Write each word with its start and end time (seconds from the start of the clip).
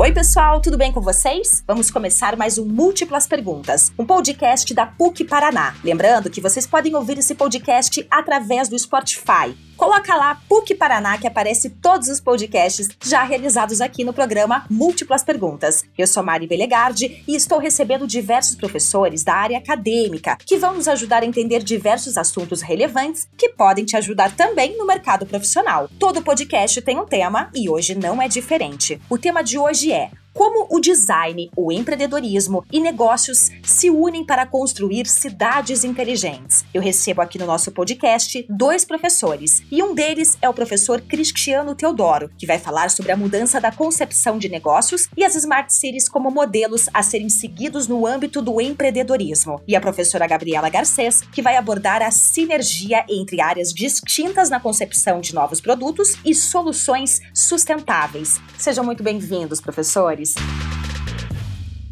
Oi, 0.00 0.12
pessoal, 0.12 0.62
tudo 0.62 0.78
bem 0.78 0.90
com 0.90 1.02
vocês? 1.02 1.62
Vamos 1.66 1.90
começar 1.90 2.34
mais 2.34 2.56
um 2.56 2.64
Múltiplas 2.64 3.26
Perguntas, 3.26 3.92
um 3.98 4.06
podcast 4.06 4.72
da 4.72 4.86
PUC 4.86 5.24
Paraná. 5.24 5.74
Lembrando 5.84 6.30
que 6.30 6.40
vocês 6.40 6.66
podem 6.66 6.96
ouvir 6.96 7.18
esse 7.18 7.34
podcast 7.34 8.06
através 8.10 8.66
do 8.66 8.78
Spotify. 8.78 9.54
Coloca 9.80 10.14
lá 10.14 10.38
PUC 10.46 10.74
Paraná 10.74 11.16
que 11.16 11.26
aparece 11.26 11.70
todos 11.70 12.08
os 12.08 12.20
podcasts 12.20 12.86
já 13.02 13.22
realizados 13.22 13.80
aqui 13.80 14.04
no 14.04 14.12
programa 14.12 14.66
Múltiplas 14.68 15.24
Perguntas. 15.24 15.82
Eu 15.96 16.06
sou 16.06 16.22
Mari 16.22 16.46
Belegardi 16.46 17.24
e 17.26 17.34
estou 17.34 17.58
recebendo 17.58 18.06
diversos 18.06 18.56
professores 18.56 19.24
da 19.24 19.32
área 19.32 19.56
acadêmica 19.56 20.36
que 20.36 20.58
vão 20.58 20.74
nos 20.74 20.86
ajudar 20.86 21.22
a 21.22 21.26
entender 21.26 21.62
diversos 21.62 22.18
assuntos 22.18 22.60
relevantes 22.60 23.26
que 23.38 23.48
podem 23.48 23.86
te 23.86 23.96
ajudar 23.96 24.36
também 24.36 24.76
no 24.76 24.84
mercado 24.84 25.24
profissional. 25.24 25.88
Todo 25.98 26.20
podcast 26.20 26.82
tem 26.82 26.98
um 26.98 27.06
tema 27.06 27.48
e 27.54 27.70
hoje 27.70 27.94
não 27.94 28.20
é 28.20 28.28
diferente. 28.28 29.00
O 29.08 29.16
tema 29.16 29.42
de 29.42 29.56
hoje 29.56 29.92
é 29.92 30.10
como 30.32 30.66
o 30.70 30.80
design, 30.80 31.50
o 31.56 31.72
empreendedorismo 31.72 32.64
e 32.72 32.80
negócios 32.80 33.50
se 33.62 33.90
unem 33.90 34.24
para 34.24 34.46
construir 34.46 35.06
cidades 35.06 35.84
inteligentes. 35.84 36.64
Eu 36.72 36.80
recebo 36.80 37.20
aqui 37.20 37.38
no 37.38 37.46
nosso 37.46 37.70
podcast 37.72 38.46
dois 38.48 38.84
professores 38.84 39.62
e 39.70 39.82
um 39.82 39.94
deles 39.94 40.38
é 40.40 40.48
o 40.48 40.54
professor 40.54 41.00
Cristiano 41.00 41.74
Teodoro, 41.74 42.30
que 42.38 42.46
vai 42.46 42.58
falar 42.58 42.90
sobre 42.90 43.12
a 43.12 43.16
mudança 43.16 43.60
da 43.60 43.72
concepção 43.72 44.38
de 44.38 44.48
negócios 44.48 45.08
e 45.16 45.24
as 45.24 45.34
smart 45.34 45.72
cities 45.72 46.08
como 46.08 46.30
modelos 46.30 46.88
a 46.94 47.02
serem 47.02 47.28
seguidos 47.28 47.88
no 47.88 48.06
âmbito 48.06 48.40
do 48.40 48.60
empreendedorismo. 48.60 49.60
E 49.66 49.74
a 49.74 49.80
professora 49.80 50.26
Gabriela 50.26 50.68
Garcês, 50.68 51.22
que 51.32 51.42
vai 51.42 51.56
abordar 51.56 52.02
a 52.02 52.10
sinergia 52.10 53.04
entre 53.08 53.40
áreas 53.40 53.72
distintas 53.72 54.48
na 54.48 54.60
concepção 54.60 55.20
de 55.20 55.34
novos 55.34 55.60
produtos 55.60 56.14
e 56.24 56.34
soluções 56.34 57.20
sustentáveis. 57.34 58.40
Sejam 58.56 58.84
muito 58.84 59.02
bem-vindos, 59.02 59.60
professores 59.60 60.19
professores. 60.20 60.34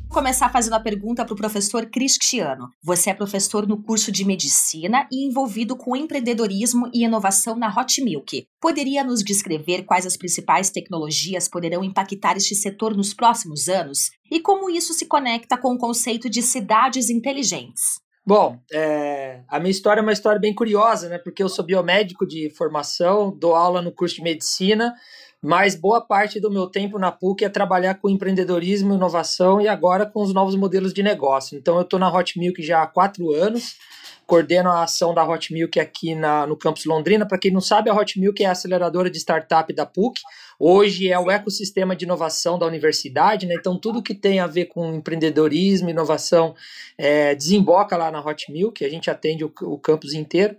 Vou 0.08 0.14
começar 0.14 0.48
fazendo 0.50 0.74
a 0.74 0.80
pergunta 0.80 1.24
para 1.24 1.34
o 1.34 1.36
professor 1.36 1.86
Cristiano. 1.86 2.70
Você 2.82 3.10
é 3.10 3.14
professor 3.14 3.68
no 3.68 3.82
curso 3.82 4.10
de 4.10 4.24
medicina 4.24 5.06
e 5.12 5.28
envolvido 5.28 5.76
com 5.76 5.94
empreendedorismo 5.94 6.90
e 6.92 7.04
inovação 7.04 7.56
na 7.56 7.68
Hot 7.68 8.02
Milk. 8.02 8.46
Poderia 8.60 9.04
nos 9.04 9.22
descrever 9.22 9.84
quais 9.84 10.06
as 10.06 10.16
principais 10.16 10.70
tecnologias 10.70 11.46
poderão 11.46 11.84
impactar 11.84 12.36
este 12.36 12.54
setor 12.54 12.96
nos 12.96 13.14
próximos 13.14 13.68
anos 13.68 14.10
e 14.30 14.40
como 14.40 14.70
isso 14.70 14.92
se 14.92 15.06
conecta 15.06 15.56
com 15.58 15.74
o 15.74 15.78
conceito 15.78 16.28
de 16.28 16.42
cidades 16.42 17.10
inteligentes? 17.10 18.00
Bom, 18.26 18.58
é, 18.70 19.40
a 19.48 19.58
minha 19.58 19.70
história 19.70 20.00
é 20.00 20.02
uma 20.02 20.12
história 20.12 20.38
bem 20.38 20.54
curiosa, 20.54 21.08
né? 21.08 21.16
Porque 21.16 21.42
eu 21.42 21.48
sou 21.48 21.64
biomédico 21.64 22.26
de 22.26 22.50
formação, 22.50 23.34
dou 23.34 23.54
aula 23.54 23.80
no 23.80 23.90
curso 23.90 24.16
de 24.16 24.22
medicina, 24.22 24.94
mas 25.42 25.77
boa 25.77 26.00
parte 26.00 26.41
do 26.41 26.50
meu 26.50 26.67
tempo 26.67 26.98
na 26.98 27.12
PUC 27.12 27.44
é 27.44 27.48
trabalhar 27.48 27.94
com 27.94 28.11
empreendedorismo, 28.11 28.94
inovação 28.94 29.61
e 29.61 29.69
agora 29.69 30.05
com 30.05 30.22
os 30.22 30.34
novos 30.34 30.56
modelos 30.56 30.92
de 30.92 31.03
negócio. 31.03 31.56
Então, 31.56 31.77
eu 31.77 31.83
estou 31.83 31.98
na 31.98 32.12
Hot 32.12 32.39
Milk 32.39 32.61
já 32.62 32.83
há 32.83 32.86
quatro 32.86 33.33
anos, 33.33 33.77
coordeno 34.27 34.69
a 34.69 34.83
ação 34.83 35.14
da 35.14 35.25
Hot 35.25 35.53
Milk 35.55 35.78
aqui 35.78 36.14
na, 36.14 36.44
no 36.44 36.56
campus 36.56 36.84
Londrina. 36.84 37.25
Para 37.25 37.39
quem 37.39 37.53
não 37.53 37.61
sabe, 37.61 37.89
a 37.89 37.94
Hot 37.94 38.19
Milk 38.19 38.42
é 38.42 38.47
a 38.47 38.50
aceleradora 38.50 39.09
de 39.09 39.19
startup 39.19 39.72
da 39.72 39.86
PUC. 39.86 40.20
Hoje 40.59 41.09
é 41.09 41.19
o 41.19 41.31
ecossistema 41.31 41.94
de 41.94 42.05
inovação 42.05 42.59
da 42.59 42.66
universidade, 42.66 43.47
né? 43.47 43.55
Então, 43.55 43.78
tudo 43.78 44.03
que 44.03 44.14
tem 44.14 44.41
a 44.41 44.47
ver 44.48 44.66
com 44.66 44.92
empreendedorismo, 44.92 45.89
inovação, 45.89 46.55
é, 46.98 47.33
desemboca 47.36 47.97
lá 47.97 48.11
na 48.11 48.20
Hot 48.20 48.50
Milk. 48.50 48.84
A 48.84 48.91
gente 48.91 49.09
atende 49.09 49.44
o, 49.44 49.53
o 49.62 49.78
campus 49.78 50.14
inteiro. 50.14 50.56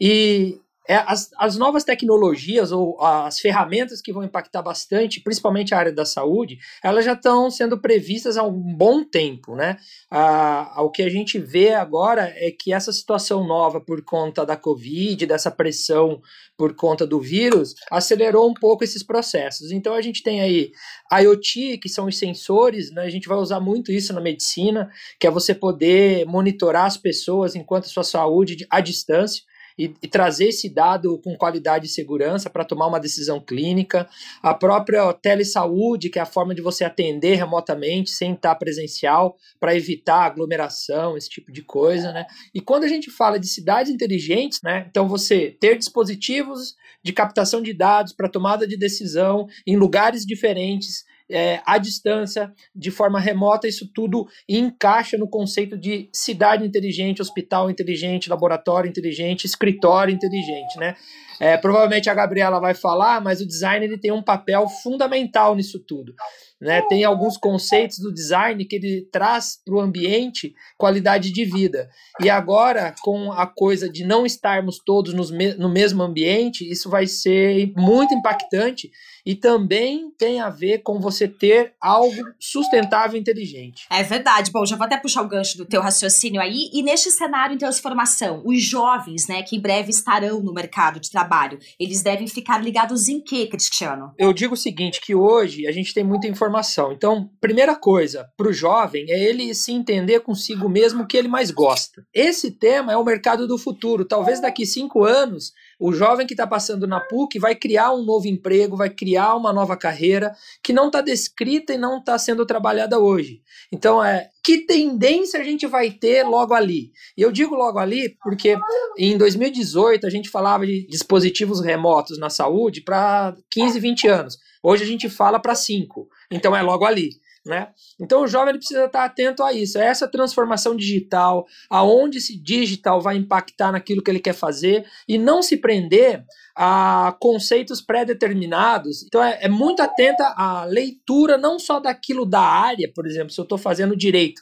E 0.00 0.58
é, 0.88 0.96
as, 0.96 1.30
as 1.38 1.56
novas 1.56 1.84
tecnologias 1.84 2.72
ou 2.72 3.00
as 3.00 3.38
ferramentas 3.38 4.02
que 4.02 4.12
vão 4.12 4.24
impactar 4.24 4.62
bastante, 4.62 5.20
principalmente 5.20 5.74
a 5.74 5.78
área 5.78 5.92
da 5.92 6.04
saúde, 6.04 6.58
elas 6.82 7.04
já 7.04 7.12
estão 7.12 7.50
sendo 7.50 7.80
previstas 7.80 8.36
há 8.36 8.42
um 8.42 8.74
bom 8.74 9.04
tempo, 9.04 9.54
né? 9.54 9.76
Ah, 10.10 10.74
o 10.78 10.90
que 10.90 11.02
a 11.02 11.08
gente 11.08 11.38
vê 11.38 11.72
agora 11.72 12.32
é 12.36 12.50
que 12.50 12.72
essa 12.72 12.92
situação 12.92 13.46
nova 13.46 13.80
por 13.80 14.02
conta 14.04 14.44
da 14.44 14.56
Covid, 14.56 15.24
dessa 15.24 15.50
pressão 15.50 16.20
por 16.56 16.74
conta 16.74 17.06
do 17.06 17.20
vírus, 17.20 17.74
acelerou 17.90 18.48
um 18.50 18.54
pouco 18.54 18.82
esses 18.82 19.02
processos. 19.04 19.70
Então 19.70 19.94
a 19.94 20.02
gente 20.02 20.22
tem 20.22 20.40
aí 20.40 20.72
IoT, 21.12 21.78
que 21.78 21.88
são 21.88 22.06
os 22.06 22.18
sensores, 22.18 22.90
né? 22.90 23.02
A 23.02 23.10
gente 23.10 23.28
vai 23.28 23.38
usar 23.38 23.60
muito 23.60 23.92
isso 23.92 24.12
na 24.12 24.20
medicina, 24.20 24.90
que 25.20 25.28
é 25.28 25.30
você 25.30 25.54
poder 25.54 26.26
monitorar 26.26 26.86
as 26.86 26.96
pessoas 26.96 27.54
enquanto 27.54 27.88
sua 27.88 28.04
saúde 28.04 28.66
à 28.68 28.80
distância 28.80 29.44
e, 29.78 29.94
e 30.02 30.08
trazer 30.08 30.48
esse 30.48 30.68
dado 30.68 31.18
com 31.18 31.36
qualidade 31.36 31.86
e 31.86 31.88
segurança 31.88 32.50
para 32.50 32.64
tomar 32.64 32.86
uma 32.86 33.00
decisão 33.00 33.40
clínica. 33.40 34.08
A 34.42 34.54
própria 34.54 35.12
telesaúde, 35.12 36.10
que 36.10 36.18
é 36.18 36.22
a 36.22 36.26
forma 36.26 36.54
de 36.54 36.62
você 36.62 36.84
atender 36.84 37.36
remotamente, 37.36 38.10
sem 38.10 38.32
estar 38.32 38.54
presencial, 38.56 39.36
para 39.58 39.74
evitar 39.74 40.24
aglomeração, 40.24 41.16
esse 41.16 41.28
tipo 41.28 41.52
de 41.52 41.62
coisa, 41.62 42.12
né? 42.12 42.26
E 42.54 42.60
quando 42.60 42.84
a 42.84 42.88
gente 42.88 43.10
fala 43.10 43.38
de 43.38 43.46
cidades 43.46 43.92
inteligentes, 43.92 44.60
né? 44.62 44.86
Então 44.90 45.08
você 45.08 45.56
ter 45.60 45.76
dispositivos 45.76 46.74
de 47.02 47.12
captação 47.12 47.60
de 47.60 47.72
dados 47.72 48.12
para 48.12 48.28
tomada 48.28 48.66
de 48.66 48.76
decisão 48.76 49.46
em 49.66 49.76
lugares 49.76 50.24
diferentes, 50.24 51.04
é, 51.30 51.60
à 51.64 51.78
distância, 51.78 52.52
de 52.74 52.90
forma 52.90 53.18
remota, 53.18 53.68
isso 53.68 53.90
tudo 53.92 54.26
encaixa 54.48 55.16
no 55.16 55.28
conceito 55.28 55.76
de 55.76 56.08
cidade 56.12 56.66
inteligente, 56.66 57.22
hospital 57.22 57.70
inteligente, 57.70 58.28
laboratório 58.28 58.88
inteligente, 58.88 59.44
escritório 59.44 60.14
inteligente, 60.14 60.78
né? 60.78 60.96
É, 61.42 61.56
provavelmente 61.56 62.08
a 62.08 62.14
Gabriela 62.14 62.60
vai 62.60 62.72
falar, 62.72 63.20
mas 63.20 63.40
o 63.40 63.46
design 63.46 63.84
ele 63.84 63.98
tem 63.98 64.12
um 64.12 64.22
papel 64.22 64.68
fundamental 64.68 65.56
nisso 65.56 65.80
tudo. 65.80 66.14
Né? 66.60 66.80
Tem 66.82 67.02
alguns 67.02 67.36
conceitos 67.36 67.98
do 67.98 68.14
design 68.14 68.64
que 68.64 68.76
ele 68.76 69.08
traz 69.10 69.58
para 69.64 69.74
o 69.74 69.80
ambiente 69.80 70.54
qualidade 70.78 71.32
de 71.32 71.44
vida. 71.44 71.90
E 72.20 72.30
agora, 72.30 72.94
com 73.02 73.32
a 73.32 73.44
coisa 73.44 73.90
de 73.90 74.04
não 74.04 74.24
estarmos 74.24 74.78
todos 74.78 75.12
no 75.12 75.68
mesmo 75.68 76.04
ambiente, 76.04 76.70
isso 76.70 76.88
vai 76.88 77.08
ser 77.08 77.72
muito 77.76 78.14
impactante 78.14 78.92
e 79.24 79.34
também 79.34 80.10
tem 80.18 80.40
a 80.40 80.50
ver 80.50 80.78
com 80.78 81.00
você 81.00 81.26
ter 81.26 81.74
algo 81.80 82.22
sustentável 82.38 83.16
e 83.16 83.20
inteligente. 83.20 83.86
É 83.90 84.02
verdade. 84.02 84.50
Bom, 84.50 84.66
já 84.66 84.76
vou 84.76 84.86
até 84.86 84.96
puxar 84.96 85.22
o 85.22 85.28
gancho 85.28 85.56
do 85.56 85.64
teu 85.64 85.80
raciocínio 85.80 86.40
aí. 86.40 86.70
E 86.72 86.82
neste 86.82 87.10
cenário 87.10 87.54
em 87.54 87.58
transformação, 87.58 88.42
os 88.44 88.62
jovens, 88.62 89.28
né, 89.28 89.42
que 89.42 89.56
em 89.56 89.60
breve 89.60 89.90
estarão 89.90 90.40
no 90.40 90.52
mercado 90.52 91.00
de 91.00 91.10
trabalho, 91.10 91.31
eles 91.78 92.02
devem 92.02 92.26
ficar 92.26 92.62
ligados 92.62 93.08
em 93.08 93.22
quê, 93.22 93.46
Cristiano? 93.46 94.12
Eu 94.18 94.32
digo 94.32 94.54
o 94.54 94.56
seguinte, 94.56 95.00
que 95.00 95.14
hoje 95.14 95.66
a 95.66 95.72
gente 95.72 95.94
tem 95.94 96.04
muita 96.04 96.26
informação. 96.26 96.92
Então, 96.92 97.30
primeira 97.40 97.74
coisa, 97.74 98.28
para 98.36 98.48
o 98.48 98.52
jovem 98.52 99.06
é 99.08 99.18
ele 99.18 99.54
se 99.54 99.72
entender 99.72 100.20
consigo 100.20 100.68
mesmo 100.68 101.02
o 101.02 101.06
que 101.06 101.16
ele 101.16 101.28
mais 101.28 101.50
gosta. 101.50 102.02
Esse 102.12 102.50
tema 102.50 102.92
é 102.92 102.96
o 102.96 103.04
mercado 103.04 103.46
do 103.46 103.58
futuro. 103.58 104.04
Talvez 104.04 104.40
daqui 104.40 104.66
cinco 104.66 105.04
anos 105.04 105.52
o 105.82 105.92
jovem 105.92 106.24
que 106.24 106.32
está 106.32 106.46
passando 106.46 106.86
na 106.86 107.00
PUC 107.00 107.40
vai 107.40 107.56
criar 107.56 107.92
um 107.92 108.04
novo 108.04 108.28
emprego, 108.28 108.76
vai 108.76 108.88
criar 108.88 109.34
uma 109.34 109.52
nova 109.52 109.76
carreira 109.76 110.32
que 110.62 110.72
não 110.72 110.86
está 110.86 111.00
descrita 111.00 111.74
e 111.74 111.78
não 111.78 111.98
está 111.98 112.16
sendo 112.16 112.46
trabalhada 112.46 113.00
hoje. 113.00 113.42
Então, 113.72 114.02
é 114.02 114.28
que 114.44 114.58
tendência 114.58 115.40
a 115.40 115.42
gente 115.42 115.66
vai 115.66 115.90
ter 115.90 116.22
logo 116.22 116.54
ali? 116.54 116.92
E 117.16 117.22
eu 117.22 117.32
digo 117.32 117.56
logo 117.56 117.80
ali 117.80 118.16
porque 118.22 118.56
em 118.96 119.18
2018 119.18 120.06
a 120.06 120.10
gente 120.10 120.30
falava 120.30 120.64
de 120.64 120.86
dispositivos 120.86 121.60
remotos 121.60 122.16
na 122.16 122.30
saúde 122.30 122.80
para 122.80 123.34
15, 123.50 123.80
20 123.80 124.06
anos. 124.06 124.38
Hoje 124.62 124.84
a 124.84 124.86
gente 124.86 125.10
fala 125.10 125.40
para 125.40 125.56
5. 125.56 126.08
Então 126.30 126.54
é 126.54 126.62
logo 126.62 126.84
ali. 126.84 127.10
Né? 127.44 127.70
Então 127.98 128.22
o 128.22 128.28
jovem 128.28 128.50
ele 128.50 128.58
precisa 128.58 128.84
estar 128.84 129.04
atento 129.04 129.42
a 129.42 129.52
isso, 129.52 129.76
a 129.76 129.82
essa 129.82 130.06
transformação 130.06 130.76
digital, 130.76 131.44
aonde 131.68 132.18
esse 132.18 132.36
digital 132.36 133.00
vai 133.00 133.16
impactar 133.16 133.72
naquilo 133.72 134.00
que 134.00 134.08
ele 134.08 134.20
quer 134.20 134.32
fazer 134.32 134.86
e 135.08 135.18
não 135.18 135.42
se 135.42 135.56
prender 135.56 136.24
a 136.54 137.16
conceitos 137.18 137.80
pré-determinados. 137.80 139.02
Então 139.02 139.22
é, 139.22 139.38
é, 139.42 139.48
muito 139.48 139.82
atenta 139.82 140.24
à 140.36 140.64
leitura 140.64 141.36
não 141.36 141.58
só 141.58 141.80
daquilo 141.80 142.24
da 142.24 142.42
área, 142.42 142.88
por 142.94 143.06
exemplo, 143.06 143.32
se 143.32 143.40
eu 143.40 143.44
estou 143.44 143.58
fazendo 143.58 143.96
direito. 143.96 144.40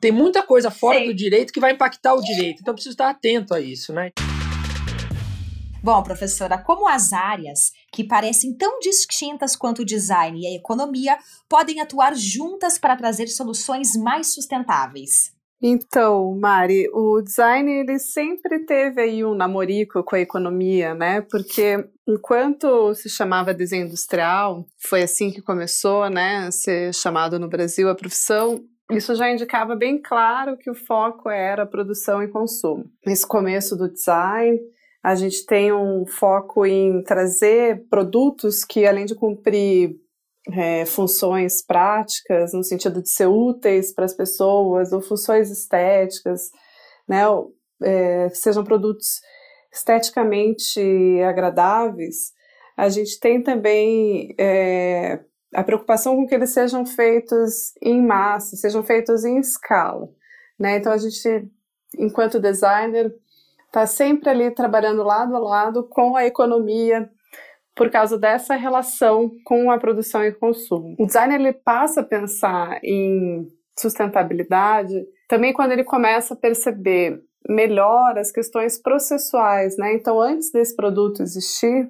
Tem 0.00 0.12
muita 0.12 0.42
coisa 0.42 0.70
fora 0.70 1.00
Sim. 1.00 1.06
do 1.06 1.14
direito 1.14 1.52
que 1.52 1.60
vai 1.60 1.72
impactar 1.72 2.14
o 2.14 2.22
direito, 2.22 2.60
então 2.62 2.72
preciso 2.72 2.94
estar 2.94 3.10
atento 3.10 3.52
a 3.52 3.60
isso, 3.60 3.92
né? 3.92 4.10
Bom, 5.82 6.02
professora, 6.02 6.58
como 6.58 6.88
as 6.88 7.12
áreas 7.12 7.72
que 7.92 8.02
parecem 8.02 8.52
tão 8.52 8.80
distintas 8.80 9.54
quanto 9.54 9.82
o 9.82 9.84
design 9.84 10.40
e 10.40 10.46
a 10.46 10.56
economia 10.56 11.16
podem 11.48 11.80
atuar 11.80 12.14
juntas 12.16 12.78
para 12.78 12.96
trazer 12.96 13.28
soluções 13.28 13.96
mais 13.96 14.34
sustentáveis? 14.34 15.32
Então, 15.60 16.36
Mari, 16.38 16.88
o 16.92 17.20
design 17.20 17.70
ele 17.70 17.98
sempre 17.98 18.60
teve 18.60 19.00
aí 19.00 19.24
um 19.24 19.34
namorico 19.34 20.04
com 20.04 20.14
a 20.14 20.20
economia, 20.20 20.94
né? 20.94 21.20
Porque 21.20 21.84
enquanto 22.06 22.94
se 22.94 23.08
chamava 23.08 23.54
desenho 23.54 23.86
industrial, 23.86 24.64
foi 24.78 25.02
assim 25.02 25.32
que 25.32 25.42
começou, 25.42 26.08
né, 26.08 26.46
a 26.46 26.50
ser 26.52 26.94
chamado 26.94 27.38
no 27.38 27.48
Brasil 27.48 27.88
a 27.88 27.94
profissão, 27.94 28.64
isso 28.90 29.14
já 29.14 29.30
indicava 29.30 29.76
bem 29.76 30.00
claro 30.00 30.56
que 30.56 30.70
o 30.70 30.74
foco 30.74 31.28
era 31.28 31.66
produção 31.66 32.22
e 32.22 32.28
consumo. 32.28 32.84
Esse 33.04 33.26
começo 33.26 33.76
do 33.76 33.92
design 33.92 34.58
a 35.08 35.14
gente 35.14 35.46
tem 35.46 35.72
um 35.72 36.04
foco 36.04 36.66
em 36.66 37.02
trazer 37.02 37.82
produtos 37.88 38.62
que, 38.62 38.84
além 38.84 39.06
de 39.06 39.14
cumprir 39.14 39.96
é, 40.52 40.84
funções 40.84 41.62
práticas, 41.64 42.52
no 42.52 42.62
sentido 42.62 43.00
de 43.00 43.08
ser 43.08 43.26
úteis 43.26 43.90
para 43.90 44.04
as 44.04 44.12
pessoas, 44.12 44.92
ou 44.92 45.00
funções 45.00 45.50
estéticas, 45.50 46.50
né, 47.08 47.22
é, 47.82 48.28
sejam 48.34 48.62
produtos 48.62 49.22
esteticamente 49.72 50.78
agradáveis, 51.26 52.34
a 52.76 52.90
gente 52.90 53.18
tem 53.18 53.42
também 53.42 54.34
é, 54.38 55.20
a 55.54 55.64
preocupação 55.64 56.16
com 56.16 56.26
que 56.26 56.34
eles 56.34 56.50
sejam 56.50 56.84
feitos 56.84 57.72
em 57.80 58.02
massa, 58.02 58.56
sejam 58.56 58.82
feitos 58.82 59.24
em 59.24 59.38
escala. 59.38 60.06
Né? 60.58 60.76
Então, 60.76 60.92
a 60.92 60.98
gente, 60.98 61.48
enquanto 61.96 62.38
designer, 62.38 63.10
está 63.68 63.86
sempre 63.86 64.28
ali 64.28 64.50
trabalhando 64.50 65.02
lado 65.02 65.36
a 65.36 65.38
lado 65.38 65.88
com 65.88 66.16
a 66.16 66.26
economia, 66.26 67.08
por 67.78 67.88
causa 67.90 68.18
dessa 68.18 68.56
relação 68.56 69.30
com 69.44 69.70
a 69.70 69.78
produção 69.78 70.24
e 70.24 70.32
consumo. 70.32 70.96
O 70.98 71.06
designer 71.06 71.40
ele 71.40 71.52
passa 71.52 72.00
a 72.00 72.04
pensar 72.04 72.80
em 72.82 73.46
sustentabilidade 73.78 75.06
também 75.28 75.52
quando 75.52 75.70
ele 75.70 75.84
começa 75.84 76.34
a 76.34 76.36
perceber 76.36 77.22
melhor 77.48 78.18
as 78.18 78.32
questões 78.32 78.82
processuais, 78.82 79.76
né? 79.78 79.94
Então, 79.94 80.20
antes 80.20 80.50
desse 80.50 80.74
produto 80.74 81.22
existir, 81.22 81.88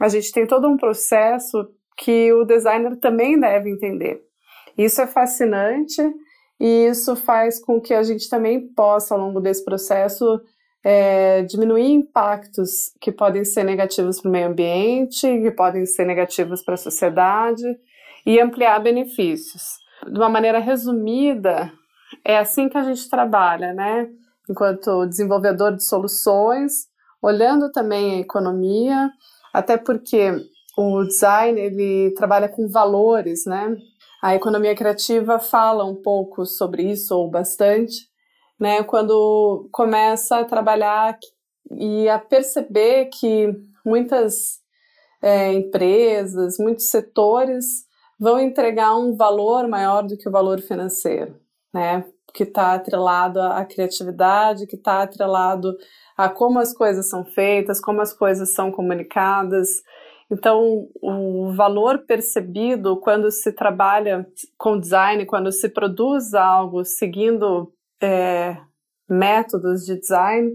a 0.00 0.08
gente 0.08 0.30
tem 0.30 0.46
todo 0.46 0.68
um 0.68 0.76
processo 0.76 1.68
que 1.96 2.32
o 2.32 2.44
designer 2.44 2.96
também 3.00 3.38
deve 3.38 3.70
entender. 3.70 4.22
Isso 4.78 5.00
é 5.00 5.06
fascinante 5.06 6.00
e 6.60 6.86
isso 6.86 7.16
faz 7.16 7.58
com 7.58 7.80
que 7.80 7.92
a 7.92 8.02
gente 8.02 8.28
também 8.28 8.68
possa, 8.72 9.14
ao 9.14 9.20
longo 9.20 9.40
desse 9.40 9.64
processo, 9.64 10.40
é, 10.84 11.42
diminuir 11.42 11.90
impactos 11.90 12.92
que 13.00 13.10
podem 13.10 13.44
ser 13.44 13.64
negativos 13.64 14.20
para 14.20 14.28
o 14.28 14.32
meio 14.32 14.48
ambiente, 14.48 15.20
que 15.22 15.50
podem 15.50 15.86
ser 15.86 16.04
negativos 16.04 16.62
para 16.62 16.74
a 16.74 16.78
sociedade 16.78 17.64
e 18.26 18.38
ampliar 18.38 18.78
benefícios. 18.80 19.78
De 20.06 20.18
uma 20.18 20.28
maneira 20.28 20.58
resumida, 20.58 21.72
é 22.22 22.36
assim 22.36 22.68
que 22.68 22.76
a 22.76 22.82
gente 22.82 23.08
trabalha, 23.08 23.72
né? 23.72 24.08
Enquanto 24.48 25.06
desenvolvedor 25.06 25.74
de 25.74 25.82
soluções, 25.82 26.86
olhando 27.22 27.72
também 27.72 28.16
a 28.16 28.20
economia, 28.20 29.10
até 29.54 29.78
porque 29.78 30.32
o 30.76 31.04
design 31.04 31.58
ele 31.58 32.12
trabalha 32.14 32.48
com 32.48 32.68
valores, 32.68 33.46
né? 33.46 33.74
A 34.22 34.34
economia 34.34 34.74
criativa 34.74 35.38
fala 35.38 35.84
um 35.84 35.94
pouco 35.94 36.44
sobre 36.44 36.82
isso 36.82 37.14
ou 37.16 37.30
bastante, 37.30 38.08
né? 38.58 38.82
Quando 38.82 39.68
começa 39.72 40.38
a 40.38 40.44
trabalhar 40.44 41.18
e 41.70 42.08
a 42.08 42.18
perceber 42.18 43.06
que 43.06 43.52
muitas 43.84 44.60
é, 45.22 45.52
empresas, 45.52 46.56
muitos 46.58 46.88
setores 46.88 47.86
vão 48.18 48.38
entregar 48.38 48.94
um 48.96 49.16
valor 49.16 49.66
maior 49.68 50.02
do 50.02 50.16
que 50.16 50.28
o 50.28 50.32
valor 50.32 50.60
financeiro, 50.60 51.36
né? 51.72 52.04
Que 52.32 52.44
está 52.44 52.74
atrelado 52.74 53.40
à 53.40 53.64
criatividade, 53.64 54.66
que 54.66 54.76
está 54.76 55.02
atrelado 55.02 55.76
a 56.16 56.28
como 56.28 56.58
as 56.58 56.72
coisas 56.72 57.08
são 57.08 57.24
feitas, 57.24 57.80
como 57.80 58.00
as 58.00 58.12
coisas 58.12 58.54
são 58.54 58.70
comunicadas. 58.70 59.68
Então, 60.30 60.88
o 61.02 61.52
valor 61.52 62.06
percebido 62.06 62.96
quando 62.96 63.30
se 63.30 63.52
trabalha 63.52 64.26
com 64.56 64.78
design, 64.78 65.26
quando 65.26 65.52
se 65.52 65.68
produz 65.68 66.34
algo 66.34 66.84
seguindo 66.84 67.72
é, 68.02 68.56
métodos 69.08 69.84
de 69.84 69.98
design, 69.98 70.50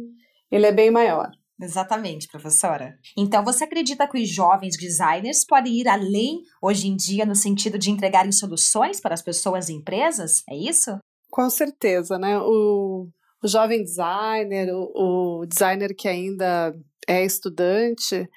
ele 0.52 0.66
é 0.66 0.72
bem 0.72 0.92
maior. 0.92 1.30
Exatamente, 1.62 2.28
professora. 2.28 2.98
Então, 3.18 3.44
você 3.44 3.66
acredita 3.66 4.08
que 4.08 4.22
os 4.22 4.30
jovens 4.30 4.78
designers 4.78 5.46
podem 5.46 5.82
ir 5.82 5.90
além 5.90 6.42
hoje 6.62 6.88
em 6.88 6.96
dia 6.96 7.26
no 7.26 7.36
sentido 7.36 7.78
de 7.78 7.92
entregarem 7.92 8.32
soluções 8.32 9.02
para 9.02 9.14
as 9.14 9.22
pessoas 9.22 9.68
e 9.68 9.74
empresas? 9.74 10.42
É 10.50 10.56
isso? 10.56 10.98
Com 11.30 11.50
certeza, 11.50 12.18
né? 12.18 12.40
O, 12.40 13.10
o 13.44 13.48
jovem 13.48 13.84
designer, 13.84 14.74
o, 14.74 15.42
o 15.42 15.46
designer 15.46 15.94
que 15.94 16.08
ainda 16.08 16.74
é 17.06 17.26
estudante, 17.26 18.30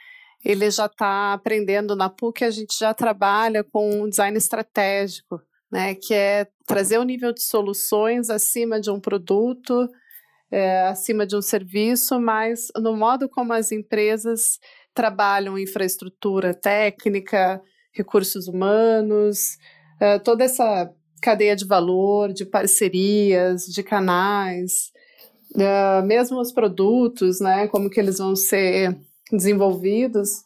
ele 0.44 0.68
já 0.68 0.86
está 0.86 1.32
aprendendo 1.32 1.94
na 1.94 2.10
PUC, 2.10 2.44
a 2.44 2.50
gente 2.50 2.76
já 2.76 2.92
trabalha 2.92 3.62
com 3.62 4.08
design 4.08 4.36
estratégico, 4.36 5.40
né? 5.72 5.94
Que 5.94 6.14
é 6.14 6.46
trazer 6.66 6.98
o 6.98 7.00
um 7.00 7.04
nível 7.04 7.32
de 7.32 7.42
soluções 7.42 8.28
acima 8.28 8.78
de 8.78 8.90
um 8.90 9.00
produto 9.00 9.88
é, 10.52 10.82
acima 10.82 11.26
de 11.26 11.34
um 11.34 11.40
serviço, 11.40 12.20
mas 12.20 12.68
no 12.76 12.94
modo 12.94 13.26
como 13.26 13.54
as 13.54 13.72
empresas 13.72 14.58
trabalham 14.94 15.58
infraestrutura 15.58 16.52
técnica, 16.52 17.60
recursos 17.90 18.46
humanos, 18.48 19.56
é, 19.98 20.18
toda 20.18 20.44
essa 20.44 20.92
cadeia 21.22 21.56
de 21.56 21.64
valor, 21.64 22.34
de 22.34 22.44
parcerias, 22.44 23.64
de 23.64 23.82
canais, 23.82 24.92
é, 25.56 26.02
mesmo 26.02 26.38
os 26.38 26.52
produtos, 26.52 27.40
né, 27.40 27.66
como 27.68 27.88
que 27.88 27.98
eles 27.98 28.18
vão 28.18 28.36
ser 28.36 28.94
desenvolvidos, 29.30 30.44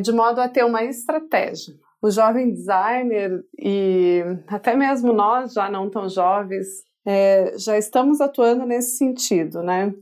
de 0.00 0.12
modo 0.12 0.40
a 0.40 0.48
ter 0.48 0.64
uma 0.64 0.84
estratégia. 0.84 1.74
O 2.02 2.10
jovem 2.10 2.52
designer 2.52 3.42
e 3.58 4.22
até 4.48 4.76
mesmo 4.76 5.12
nós 5.12 5.52
já 5.52 5.68
não 5.70 5.90
tão 5.90 6.08
jovens 6.08 6.66
é, 7.06 7.56
já 7.56 7.78
estamos 7.78 8.20
atuando 8.20 8.66
nesse 8.66 8.96
sentido, 8.96 9.62
né? 9.62 9.94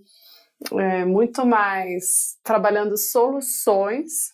É, 0.73 1.05
muito 1.05 1.45
mais 1.45 2.39
trabalhando 2.43 2.97
soluções, 2.97 4.33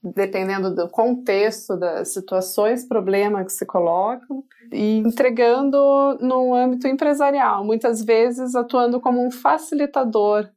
dependendo 0.00 0.72
do 0.72 0.88
contexto 0.88 1.76
das 1.76 2.12
situações, 2.12 2.86
problemas 2.86 3.46
que 3.46 3.52
se 3.52 3.66
colocam, 3.66 4.44
e 4.72 4.98
entregando 4.98 5.76
no 6.20 6.54
âmbito 6.54 6.86
empresarial, 6.86 7.64
muitas 7.64 8.04
vezes 8.04 8.54
atuando 8.54 9.00
como 9.00 9.26
um 9.26 9.30
facilitador, 9.30 10.48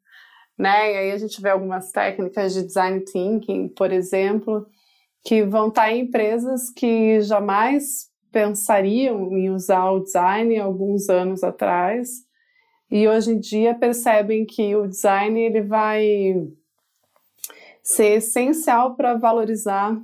né? 0.57 0.93
E 0.93 0.97
aí 0.97 1.11
a 1.11 1.17
gente 1.17 1.41
vê 1.41 1.49
algumas 1.49 1.91
técnicas 1.91 2.53
de 2.53 2.63
design 2.63 2.99
thinking, 3.01 3.69
por 3.69 3.91
exemplo, 3.91 4.67
que 5.27 5.43
vão 5.43 5.67
estar 5.67 5.91
em 5.91 6.03
empresas 6.03 6.69
que 6.69 7.19
jamais 7.19 8.07
pensariam 8.31 9.37
em 9.37 9.49
usar 9.49 9.91
o 9.91 9.99
design 9.99 10.57
alguns 10.57 11.09
anos 11.09 11.43
atrás 11.43 12.07
e 12.89 13.05
hoje 13.09 13.31
em 13.31 13.39
dia 13.39 13.75
percebem 13.75 14.45
que 14.45 14.73
o 14.73 14.87
design 14.87 15.37
ele 15.37 15.63
vai 15.63 16.33
ser 17.83 18.19
essencial 18.19 18.95
para 18.95 19.15
valorizar 19.15 19.99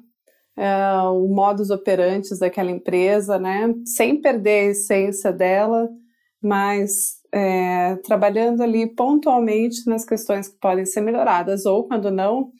é, 0.58 0.94
o 1.03 1.30
modus 1.30 1.70
operandi 1.70 2.38
daquela 2.38 2.70
empresa, 2.70 3.39
né? 3.39 3.74
Sem 3.86 4.20
perder 4.20 4.68
a 4.68 4.72
essência 4.72 5.32
dela, 5.32 5.89
mas 6.42 7.13
é, 7.32 7.96
trabalhando 8.03 8.62
ali 8.62 8.94
pontualmente 8.94 9.88
nas 9.88 10.03
questões 10.03 10.50
que 10.50 10.60
podem 10.60 10.86
ser 10.86 11.00
melhoradas 11.00 11.65
ou 11.65 11.88
quando 11.88 12.12
não 12.12 12.51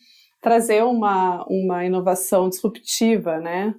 trazer 0.44 0.84
uma, 0.84 1.46
uma 1.48 1.86
inovação 1.86 2.50
disruptiva, 2.50 3.40
né? 3.40 3.74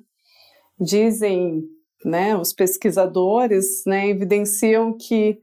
Dizem 0.81 1.63
né, 2.05 2.35
os 2.35 2.55
pesquisadores 2.55 3.85
né, 3.87 4.09
evidenciam 4.09 4.97
que 4.97 5.39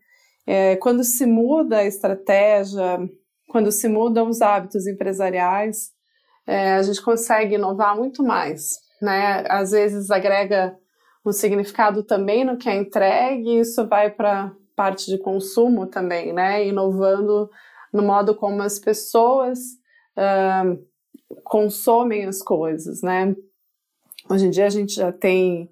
é, 0.48 0.76
quando 0.78 1.04
se 1.04 1.26
muda 1.28 1.78
a 1.78 1.86
estratégia, 1.86 3.00
quando 3.48 3.72
se 3.72 3.88
mudam 3.88 4.30
os 4.30 4.42
hábitos 4.42 4.88
empresariais, 4.88 5.92
é, 6.48 6.74
a 6.74 6.82
gente 6.82 7.02
consegue 7.02 7.56
inovar 7.56 7.96
muito 7.96 8.24
mais. 8.24 8.80
Né? 9.00 9.46
Às 9.48 9.72
vezes 9.72 10.10
agrega 10.10 10.76
um 11.24 11.32
significado 11.32 12.04
também 12.04 12.44
no 12.44 12.58
que 12.58 12.68
é 12.68 12.76
entregue, 12.76 13.48
e 13.48 13.60
isso 13.60 13.88
vai 13.88 14.10
para 14.10 14.52
parte 14.76 15.06
de 15.06 15.20
consumo 15.20 15.86
também, 15.86 16.34
né? 16.34 16.66
inovando 16.66 17.48
no 17.94 18.02
modo 18.02 18.34
como 18.36 18.64
as 18.64 18.80
pessoas 18.80 19.60
uh, 20.18 20.91
consomem 21.44 22.26
as 22.26 22.42
coisas. 22.42 23.02
Né? 23.02 23.36
Hoje 24.30 24.48
em 24.48 24.50
dia 24.50 24.66
a 24.66 24.70
gente 24.70 24.96
já 24.96 25.12
tem 25.12 25.70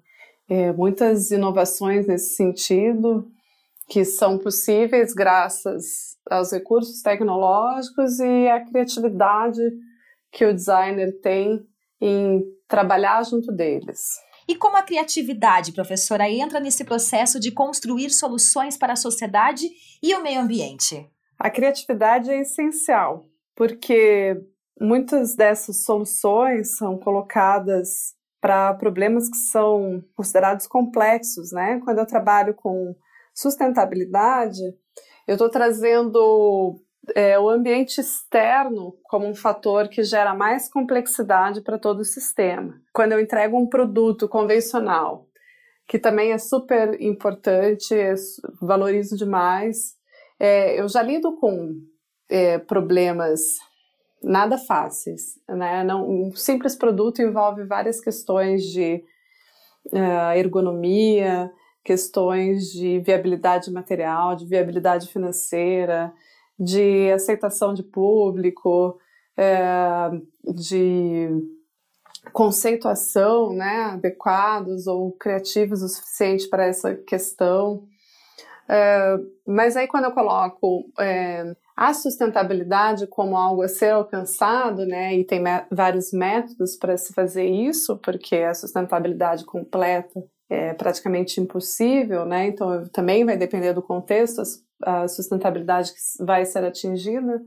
é, 0.48 0.72
muitas 0.72 1.30
inovações 1.30 2.06
nesse 2.06 2.34
sentido 2.34 3.30
que 3.88 4.04
são 4.04 4.38
possíveis 4.38 5.12
graças 5.12 6.16
aos 6.30 6.52
recursos 6.52 7.02
tecnológicos 7.02 8.20
e 8.20 8.48
à 8.48 8.60
criatividade 8.64 9.60
que 10.30 10.44
o 10.44 10.54
designer 10.54 11.20
tem 11.20 11.60
em 12.00 12.42
trabalhar 12.68 13.24
junto 13.24 13.50
deles. 13.50 14.00
E 14.48 14.54
como 14.54 14.76
a 14.76 14.82
criatividade, 14.82 15.72
professora, 15.72 16.28
entra 16.28 16.60
nesse 16.60 16.84
processo 16.84 17.38
de 17.38 17.52
construir 17.52 18.10
soluções 18.10 18.76
para 18.76 18.94
a 18.94 18.96
sociedade 18.96 19.68
e 20.02 20.14
o 20.14 20.22
meio 20.22 20.40
ambiente? 20.40 21.08
A 21.38 21.50
criatividade 21.50 22.30
é 22.30 22.40
essencial, 22.40 23.26
porque 23.54 24.36
muitas 24.80 25.36
dessas 25.36 25.84
soluções 25.84 26.76
são 26.76 26.96
colocadas 26.98 28.14
para 28.40 28.72
problemas 28.74 29.28
que 29.28 29.36
são 29.36 30.02
considerados 30.16 30.66
complexos, 30.66 31.52
né? 31.52 31.80
Quando 31.84 31.98
eu 31.98 32.06
trabalho 32.06 32.54
com 32.54 32.96
sustentabilidade, 33.34 34.62
eu 35.28 35.34
estou 35.34 35.50
trazendo 35.50 36.80
é, 37.14 37.38
o 37.38 37.48
ambiente 37.48 38.00
externo 38.00 38.96
como 39.04 39.26
um 39.26 39.34
fator 39.34 39.88
que 39.88 40.02
gera 40.02 40.34
mais 40.34 40.70
complexidade 40.70 41.60
para 41.60 41.78
todo 41.78 42.00
o 42.00 42.04
sistema. 42.04 42.80
Quando 42.92 43.12
eu 43.12 43.20
entrego 43.20 43.58
um 43.58 43.68
produto 43.68 44.26
convencional, 44.28 45.26
que 45.86 45.98
também 45.98 46.32
é 46.32 46.38
super 46.38 47.00
importante, 47.02 47.94
valorizo 48.60 49.16
demais, 49.16 49.96
é, 50.38 50.80
eu 50.80 50.88
já 50.88 51.02
lido 51.02 51.36
com 51.36 51.74
é, 52.28 52.58
problemas 52.58 53.40
nada 54.22 54.58
fáceis, 54.58 55.38
né? 55.48 55.82
Não, 55.84 56.08
um 56.08 56.34
simples 56.34 56.76
produto 56.76 57.22
envolve 57.22 57.64
várias 57.64 58.00
questões 58.00 58.64
de 58.64 59.02
uh, 59.92 60.32
ergonomia, 60.36 61.50
questões 61.84 62.70
de 62.70 63.00
viabilidade 63.00 63.70
material, 63.70 64.36
de 64.36 64.46
viabilidade 64.46 65.08
financeira, 65.08 66.12
de 66.58 67.10
aceitação 67.10 67.72
de 67.72 67.82
público, 67.82 68.98
é, 69.36 70.10
de 70.54 71.28
conceituação 72.32 73.54
né, 73.54 73.84
adequados 73.84 74.86
ou 74.86 75.12
criativos 75.12 75.82
o 75.82 75.88
suficiente 75.88 76.46
para 76.48 76.66
essa 76.66 76.94
questão. 76.94 77.88
É, 78.68 79.16
mas 79.46 79.76
aí 79.76 79.88
quando 79.88 80.04
eu 80.04 80.12
coloco 80.12 80.84
a 81.80 81.94
sustentabilidade 81.94 83.06
como 83.06 83.38
algo 83.38 83.62
a 83.62 83.68
ser 83.68 83.92
alcançado, 83.92 84.84
né, 84.84 85.16
e 85.16 85.24
tem 85.24 85.42
vários 85.70 86.12
métodos 86.12 86.76
para 86.76 86.94
se 86.98 87.14
fazer 87.14 87.46
isso, 87.46 87.96
porque 87.96 88.36
a 88.36 88.52
sustentabilidade 88.52 89.46
completa 89.46 90.22
é 90.50 90.74
praticamente 90.74 91.40
impossível, 91.40 92.26
né, 92.26 92.48
então 92.48 92.86
também 92.92 93.24
vai 93.24 93.34
depender 93.34 93.72
do 93.72 93.80
contexto 93.80 94.42
a 94.82 95.08
sustentabilidade 95.08 95.94
que 95.94 96.22
vai 96.22 96.44
ser 96.44 96.62
atingida, 96.66 97.40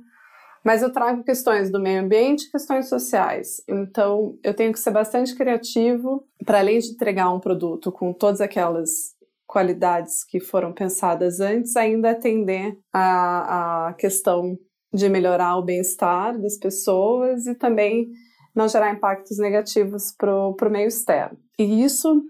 mas 0.66 0.82
eu 0.82 0.92
trago 0.92 1.24
questões 1.24 1.70
do 1.70 1.80
meio 1.80 2.02
ambiente 2.02 2.50
questões 2.50 2.90
sociais. 2.90 3.62
Então, 3.68 4.40
eu 4.42 4.54
tenho 4.56 4.72
que 4.72 4.80
ser 4.80 4.92
bastante 4.92 5.36
criativo 5.36 6.24
para 6.44 6.58
além 6.60 6.80
de 6.80 6.88
entregar 6.88 7.32
um 7.32 7.40
produto 7.40 7.92
com 7.92 8.12
todas 8.14 8.42
aquelas 8.42 9.13
qualidades 9.54 10.24
que 10.24 10.40
foram 10.40 10.74
pensadas 10.74 11.40
antes, 11.40 11.76
ainda 11.76 12.10
atender 12.10 12.76
a, 12.92 13.90
a 13.90 13.94
questão 13.94 14.58
de 14.92 15.08
melhorar 15.08 15.58
o 15.58 15.64
bem-estar 15.64 16.42
das 16.42 16.58
pessoas 16.58 17.46
e 17.46 17.54
também 17.54 18.08
não 18.56 18.68
gerar 18.68 18.92
impactos 18.92 19.38
negativos 19.38 20.12
para 20.12 20.36
o 20.36 20.72
meio 20.72 20.88
externo. 20.88 21.38
E 21.60 21.84
isso 21.84 22.24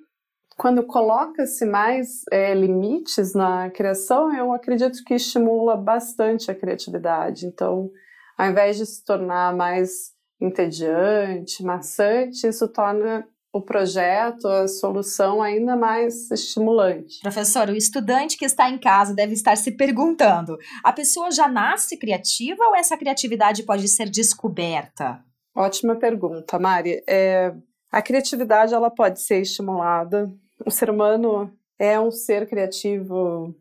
quando 0.57 0.83
coloca-se 0.83 1.65
mais 1.65 2.23
é, 2.29 2.53
limites 2.53 3.33
na 3.33 3.69
criação, 3.71 4.35
eu 4.35 4.51
acredito 4.51 5.03
que 5.03 5.15
estimula 5.15 5.75
bastante 5.77 6.51
a 6.51 6.55
criatividade. 6.55 7.47
Então, 7.47 7.89
ao 8.37 8.47
invés 8.49 8.77
de 8.77 8.85
se 8.85 9.03
tornar 9.03 9.55
mais 9.55 10.11
entediante, 10.39 11.63
maçante, 11.63 12.45
isso 12.47 12.67
torna 12.67 13.25
o 13.53 13.61
projeto, 13.61 14.47
a 14.47 14.67
solução 14.67 15.41
ainda 15.41 15.75
mais 15.75 16.29
estimulante. 16.31 17.21
Professor, 17.21 17.69
o 17.69 17.75
estudante 17.75 18.35
que 18.37 18.45
está 18.45 18.69
em 18.69 18.79
casa 18.79 19.13
deve 19.13 19.33
estar 19.33 19.55
se 19.55 19.71
perguntando: 19.71 20.57
a 20.83 20.91
pessoa 20.91 21.31
já 21.31 21.47
nasce 21.47 21.97
criativa 21.97 22.65
ou 22.65 22.75
essa 22.75 22.97
criatividade 22.97 23.63
pode 23.63 23.87
ser 23.87 24.09
descoberta? 24.09 25.23
Ótima 25.55 25.95
pergunta, 25.95 26.57
Mari. 26.57 27.03
É, 27.07 27.53
a 27.91 28.01
criatividade 28.01 28.73
ela 28.73 28.89
pode 28.89 29.21
ser 29.21 29.41
estimulada 29.41 30.33
o 30.65 30.71
ser 30.71 30.89
humano 30.89 31.51
é 31.77 31.99
um 31.99 32.11
ser 32.11 32.47
criativo, 32.47 33.55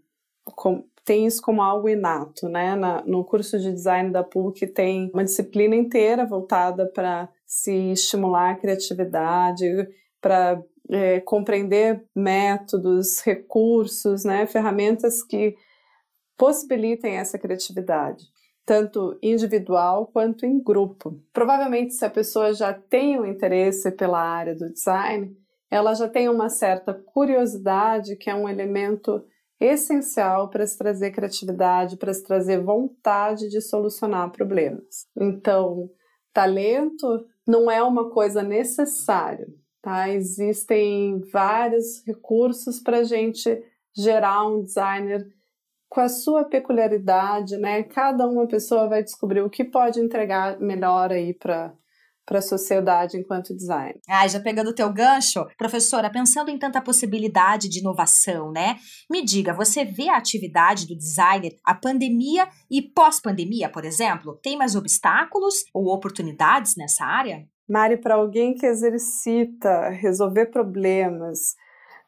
com, 0.45 0.85
tem 1.05 1.27
isso 1.27 1.43
como 1.43 1.63
algo 1.63 1.89
inato, 1.89 2.49
né? 2.49 2.75
Na, 2.75 3.03
no 3.05 3.25
curso 3.25 3.59
de 3.59 3.73
design 3.73 4.11
da 4.11 4.23
PUC 4.23 4.67
tem 4.67 5.11
uma 5.13 5.25
disciplina 5.25 5.75
inteira 5.75 6.25
voltada 6.25 6.87
para 6.87 7.29
se 7.47 7.93
estimular 7.93 8.53
a 8.53 8.57
criatividade, 8.57 9.67
para 10.21 10.63
é, 10.91 11.21
compreender 11.21 12.05
métodos, 12.15 13.21
recursos, 13.21 14.25
né? 14.25 14.47
Ferramentas 14.47 15.23
que 15.23 15.57
possibilitem 16.37 17.17
essa 17.17 17.39
criatividade 17.39 18.33
tanto 18.65 19.19
individual 19.23 20.07
quanto 20.07 20.47
em 20.47 20.63
grupo. 20.63 21.21
Provavelmente, 21.33 21.95
se 21.95 22.05
a 22.05 22.11
pessoa 22.11 22.55
já 22.55 22.73
tem 22.73 23.19
um 23.19 23.27
interesse 23.27 23.91
pela 23.91 24.21
área 24.21 24.55
do 24.55 24.73
design, 24.73 25.37
ela 25.71 25.95
já 25.95 26.09
tem 26.09 26.29
uma 26.29 26.49
certa 26.49 26.95
curiosidade, 26.95 28.17
que 28.17 28.31
é 28.31 28.35
um 28.35 28.49
elemento 28.49 29.25
essencial 29.63 30.49
para 30.51 30.67
se 30.67 30.77
trazer 30.77 31.11
criatividade, 31.11 31.97
para 31.97 32.13
se 32.13 32.23
trazer 32.25 32.63
vontade 32.63 33.49
de 33.49 33.61
solucionar 33.61 34.31
problemas. 34.31 35.07
Então, 35.17 35.91
talento 36.33 37.27
não 37.47 37.71
é 37.71 37.83
uma 37.83 38.11
coisa 38.11 38.43
necessária, 38.43 39.47
tá? 39.81 40.09
Existem 40.09 41.21
vários 41.33 42.05
recursos 42.07 42.81
para 42.81 42.99
a 42.99 43.05
gente 43.05 43.63
gerar 43.95 44.47
um 44.47 44.63
designer 44.63 45.27
com 45.89 46.01
a 46.01 46.09
sua 46.09 46.45
peculiaridade, 46.45 47.59
né? 47.59 47.83
Cada 47.83 48.27
uma 48.27 48.47
pessoa 48.47 48.89
vai 48.89 49.03
descobrir 49.03 49.43
o 49.43 49.51
que 49.51 49.63
pode 49.63 50.01
entregar 50.01 50.59
melhor 50.59 51.13
aí 51.13 51.35
para 51.35 51.75
para 52.33 52.39
a 52.39 52.43
sociedade 52.43 53.19
enquanto 53.19 53.55
design. 53.55 54.01
Ah, 54.09 54.27
já 54.27 54.41
pegando 54.41 54.71
o 54.71 54.75
teu 54.75 54.91
gancho, 54.91 55.47
professora, 55.59 56.09
pensando 56.09 56.51
em 56.51 56.59
tanta 56.59 56.81
possibilidade 56.81 57.69
de 57.69 57.81
inovação, 57.81 58.51
né? 58.51 58.77
Me 59.11 59.23
diga, 59.23 59.53
você 59.53 59.85
vê 59.85 60.09
a 60.09 60.17
atividade 60.17 60.87
do 60.87 60.97
designer, 60.97 61.55
a 61.63 61.75
pandemia 61.75 62.49
e 62.71 62.81
pós-pandemia, 62.81 63.69
por 63.69 63.85
exemplo? 63.85 64.39
Tem 64.43 64.57
mais 64.57 64.75
obstáculos 64.75 65.57
ou 65.75 65.89
oportunidades 65.89 66.75
nessa 66.75 67.05
área? 67.05 67.47
Mari, 67.69 67.99
para 67.99 68.15
alguém 68.15 68.55
que 68.55 68.65
exercita 68.65 69.91
resolver 69.91 70.47
problemas, 70.47 71.55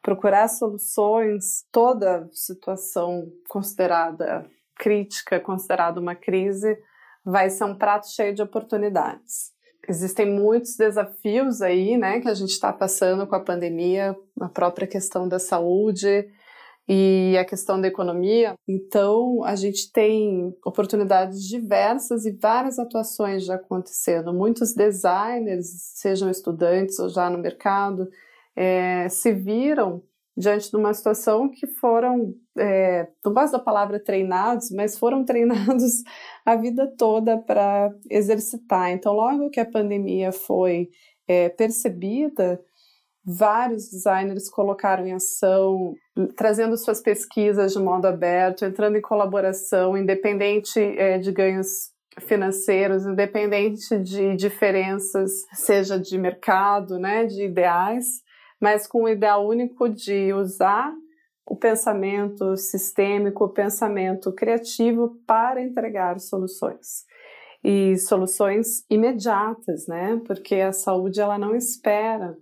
procurar 0.01 0.47
soluções, 0.47 1.67
toda 1.71 2.27
situação 2.31 3.27
considerada 3.47 4.49
crítica, 4.75 5.39
considerada 5.39 5.99
uma 5.99 6.15
crise, 6.15 6.75
vai 7.23 7.47
ser 7.51 7.65
um 7.65 7.77
prato 7.77 8.07
cheio 8.07 8.33
de 8.33 8.41
oportunidades 8.41 9.53
existem 9.87 10.29
muitos 10.29 10.75
desafios 10.75 11.61
aí, 11.61 11.97
né, 11.97 12.19
que 12.19 12.29
a 12.29 12.33
gente 12.33 12.51
está 12.51 12.71
passando 12.71 13.25
com 13.27 13.35
a 13.35 13.39
pandemia, 13.39 14.15
a 14.39 14.49
própria 14.49 14.87
questão 14.87 15.27
da 15.27 15.39
saúde 15.39 16.27
e 16.87 17.35
a 17.39 17.45
questão 17.45 17.81
da 17.81 17.87
economia. 17.87 18.53
Então, 18.67 19.43
a 19.43 19.55
gente 19.55 19.91
tem 19.91 20.55
oportunidades 20.63 21.43
diversas 21.43 22.25
e 22.25 22.31
várias 22.31 22.77
atuações 22.77 23.45
já 23.45 23.55
acontecendo. 23.55 24.33
Muitos 24.33 24.73
designers, 24.73 25.67
sejam 25.95 26.29
estudantes 26.29 26.99
ou 26.99 27.09
já 27.09 27.29
no 27.29 27.39
mercado, 27.39 28.07
é, 28.55 29.09
se 29.09 29.31
viram 29.31 30.03
diante 30.37 30.69
de 30.69 30.75
uma 30.75 30.93
situação 30.93 31.49
que 31.49 31.65
foram, 31.65 32.35
é, 32.57 33.07
não 33.23 33.33
gosto 33.33 33.53
da 33.53 33.59
palavra 33.59 33.99
treinados, 33.99 34.71
mas 34.71 34.97
foram 34.97 35.23
treinados 35.25 36.03
a 36.45 36.55
vida 36.55 36.91
toda 36.97 37.37
para 37.37 37.93
exercitar. 38.09 38.91
Então, 38.91 39.13
logo 39.13 39.49
que 39.49 39.59
a 39.59 39.69
pandemia 39.69 40.31
foi 40.31 40.89
é, 41.27 41.49
percebida, 41.49 42.59
vários 43.23 43.89
designers 43.89 44.49
colocaram 44.49 45.05
em 45.05 45.13
ação, 45.13 45.95
trazendo 46.35 46.77
suas 46.77 47.01
pesquisas 47.01 47.73
de 47.73 47.79
modo 47.79 48.05
aberto, 48.05 48.65
entrando 48.65 48.97
em 48.97 49.01
colaboração, 49.01 49.97
independente 49.97 50.79
é, 50.79 51.17
de 51.17 51.31
ganhos 51.31 51.93
financeiros, 52.19 53.05
independente 53.05 53.97
de 53.97 54.35
diferenças, 54.35 55.31
seja 55.53 55.99
de 55.99 56.17
mercado, 56.17 56.97
né, 56.97 57.25
de 57.25 57.43
ideais 57.43 58.23
mas 58.59 58.87
com 58.87 59.03
o 59.03 59.09
ideal 59.09 59.47
único 59.47 59.89
de 59.89 60.33
usar 60.33 60.93
o 61.45 61.55
pensamento 61.55 62.57
sistêmico, 62.57 63.45
o 63.45 63.49
pensamento 63.49 64.31
criativo 64.33 65.19
para 65.27 65.61
entregar 65.61 66.19
soluções. 66.19 67.05
E 67.63 67.97
soluções 67.97 68.85
imediatas, 68.89 69.87
né? 69.87 70.21
Porque 70.25 70.55
a 70.55 70.71
saúde 70.71 71.19
ela 71.19 71.37
não 71.37 71.55
espera. 71.55 72.37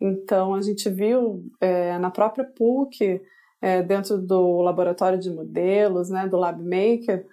Então 0.00 0.54
a 0.54 0.60
gente 0.60 0.88
viu 0.90 1.44
é, 1.60 1.98
na 1.98 2.10
própria 2.10 2.44
PUC, 2.44 3.20
é, 3.60 3.82
dentro 3.82 4.18
do 4.18 4.60
laboratório 4.60 5.18
de 5.18 5.30
modelos, 5.30 6.10
né, 6.10 6.28
do 6.28 6.36
LabMaker, 6.36 7.26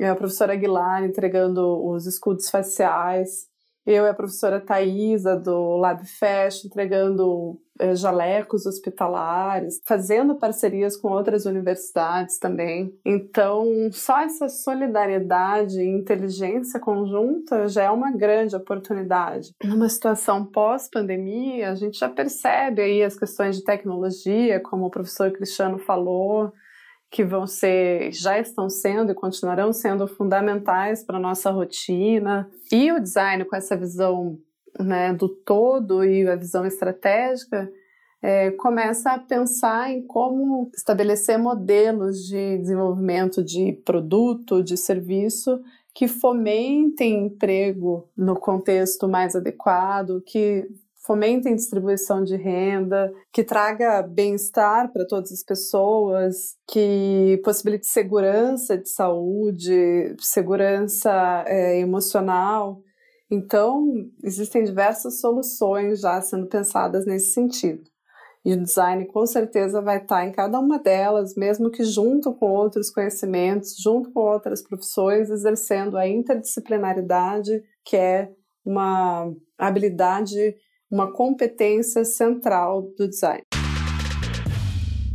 a 0.00 0.14
professora 0.14 0.52
Aguilar 0.52 1.04
entregando 1.04 1.82
os 1.86 2.06
escudos 2.06 2.50
faciais, 2.50 3.46
eu 3.86 4.04
e 4.04 4.08
a 4.08 4.14
professora 4.14 4.60
Thaisa 4.60 5.36
do 5.36 5.76
LabFest 5.76 6.64
entregando 6.64 7.52
eh, 7.52 7.65
jalecos 7.94 8.66
hospitalares, 8.66 9.80
fazendo 9.86 10.36
parcerias 10.36 10.96
com 10.96 11.08
outras 11.08 11.46
universidades 11.46 12.38
também. 12.38 12.92
Então, 13.04 13.66
só 13.92 14.20
essa 14.20 14.48
solidariedade 14.48 15.80
e 15.80 15.88
inteligência 15.88 16.80
conjunta 16.80 17.68
já 17.68 17.84
é 17.84 17.90
uma 17.90 18.10
grande 18.10 18.56
oportunidade. 18.56 19.50
Numa 19.62 19.88
situação 19.88 20.44
pós-pandemia, 20.44 21.70
a 21.70 21.74
gente 21.74 21.98
já 21.98 22.08
percebe 22.08 22.82
aí 22.82 23.02
as 23.02 23.18
questões 23.18 23.56
de 23.56 23.64
tecnologia, 23.64 24.60
como 24.60 24.86
o 24.86 24.90
professor 24.90 25.30
Cristiano 25.32 25.78
falou, 25.78 26.52
que 27.10 27.24
vão 27.24 27.46
ser, 27.46 28.12
já 28.12 28.38
estão 28.38 28.68
sendo 28.68 29.12
e 29.12 29.14
continuarão 29.14 29.72
sendo 29.72 30.06
fundamentais 30.06 31.04
para 31.04 31.16
a 31.16 31.20
nossa 31.20 31.50
rotina. 31.50 32.48
E 32.72 32.92
o 32.92 33.00
design 33.00 33.44
com 33.44 33.56
essa 33.56 33.76
visão 33.76 34.38
né, 34.78 35.12
do 35.12 35.28
todo 35.28 36.04
e 36.04 36.28
a 36.28 36.36
visão 36.36 36.64
estratégica 36.66 37.70
é, 38.22 38.50
começa 38.50 39.12
a 39.12 39.18
pensar 39.18 39.90
em 39.90 40.06
como 40.06 40.70
estabelecer 40.74 41.38
modelos 41.38 42.24
de 42.26 42.58
desenvolvimento 42.58 43.42
de 43.44 43.72
produto, 43.84 44.62
de 44.62 44.76
serviço 44.76 45.60
que 45.94 46.08
fomentem 46.08 47.26
emprego 47.26 48.08
no 48.16 48.38
contexto 48.38 49.08
mais 49.08 49.34
adequado, 49.34 50.20
que 50.26 50.68
fomentem 51.06 51.54
distribuição 51.54 52.22
de 52.22 52.36
renda, 52.36 53.12
que 53.32 53.44
traga 53.44 54.02
bem-estar 54.02 54.92
para 54.92 55.06
todas 55.06 55.30
as 55.30 55.42
pessoas, 55.42 56.56
que 56.68 57.40
possibilite 57.44 57.86
segurança 57.86 58.76
de 58.76 58.88
saúde, 58.88 60.16
segurança 60.18 61.44
é, 61.46 61.78
emocional. 61.78 62.82
Então, 63.30 64.08
existem 64.22 64.62
diversas 64.62 65.20
soluções 65.20 66.00
já 66.00 66.20
sendo 66.20 66.46
pensadas 66.46 67.04
nesse 67.04 67.32
sentido. 67.32 67.82
E 68.44 68.52
o 68.52 68.62
design 68.62 69.04
com 69.06 69.26
certeza 69.26 69.82
vai 69.82 69.98
estar 69.98 70.24
em 70.24 70.30
cada 70.30 70.60
uma 70.60 70.78
delas, 70.78 71.34
mesmo 71.34 71.68
que 71.68 71.82
junto 71.82 72.32
com 72.32 72.46
outros 72.52 72.90
conhecimentos, 72.90 73.74
junto 73.76 74.12
com 74.12 74.20
outras 74.20 74.62
profissões, 74.62 75.30
exercendo 75.30 75.96
a 75.96 76.06
interdisciplinaridade, 76.06 77.60
que 77.84 77.96
é 77.96 78.30
uma 78.64 79.34
habilidade, 79.58 80.54
uma 80.88 81.12
competência 81.12 82.04
central 82.04 82.82
do 82.96 83.08
design. 83.08 83.42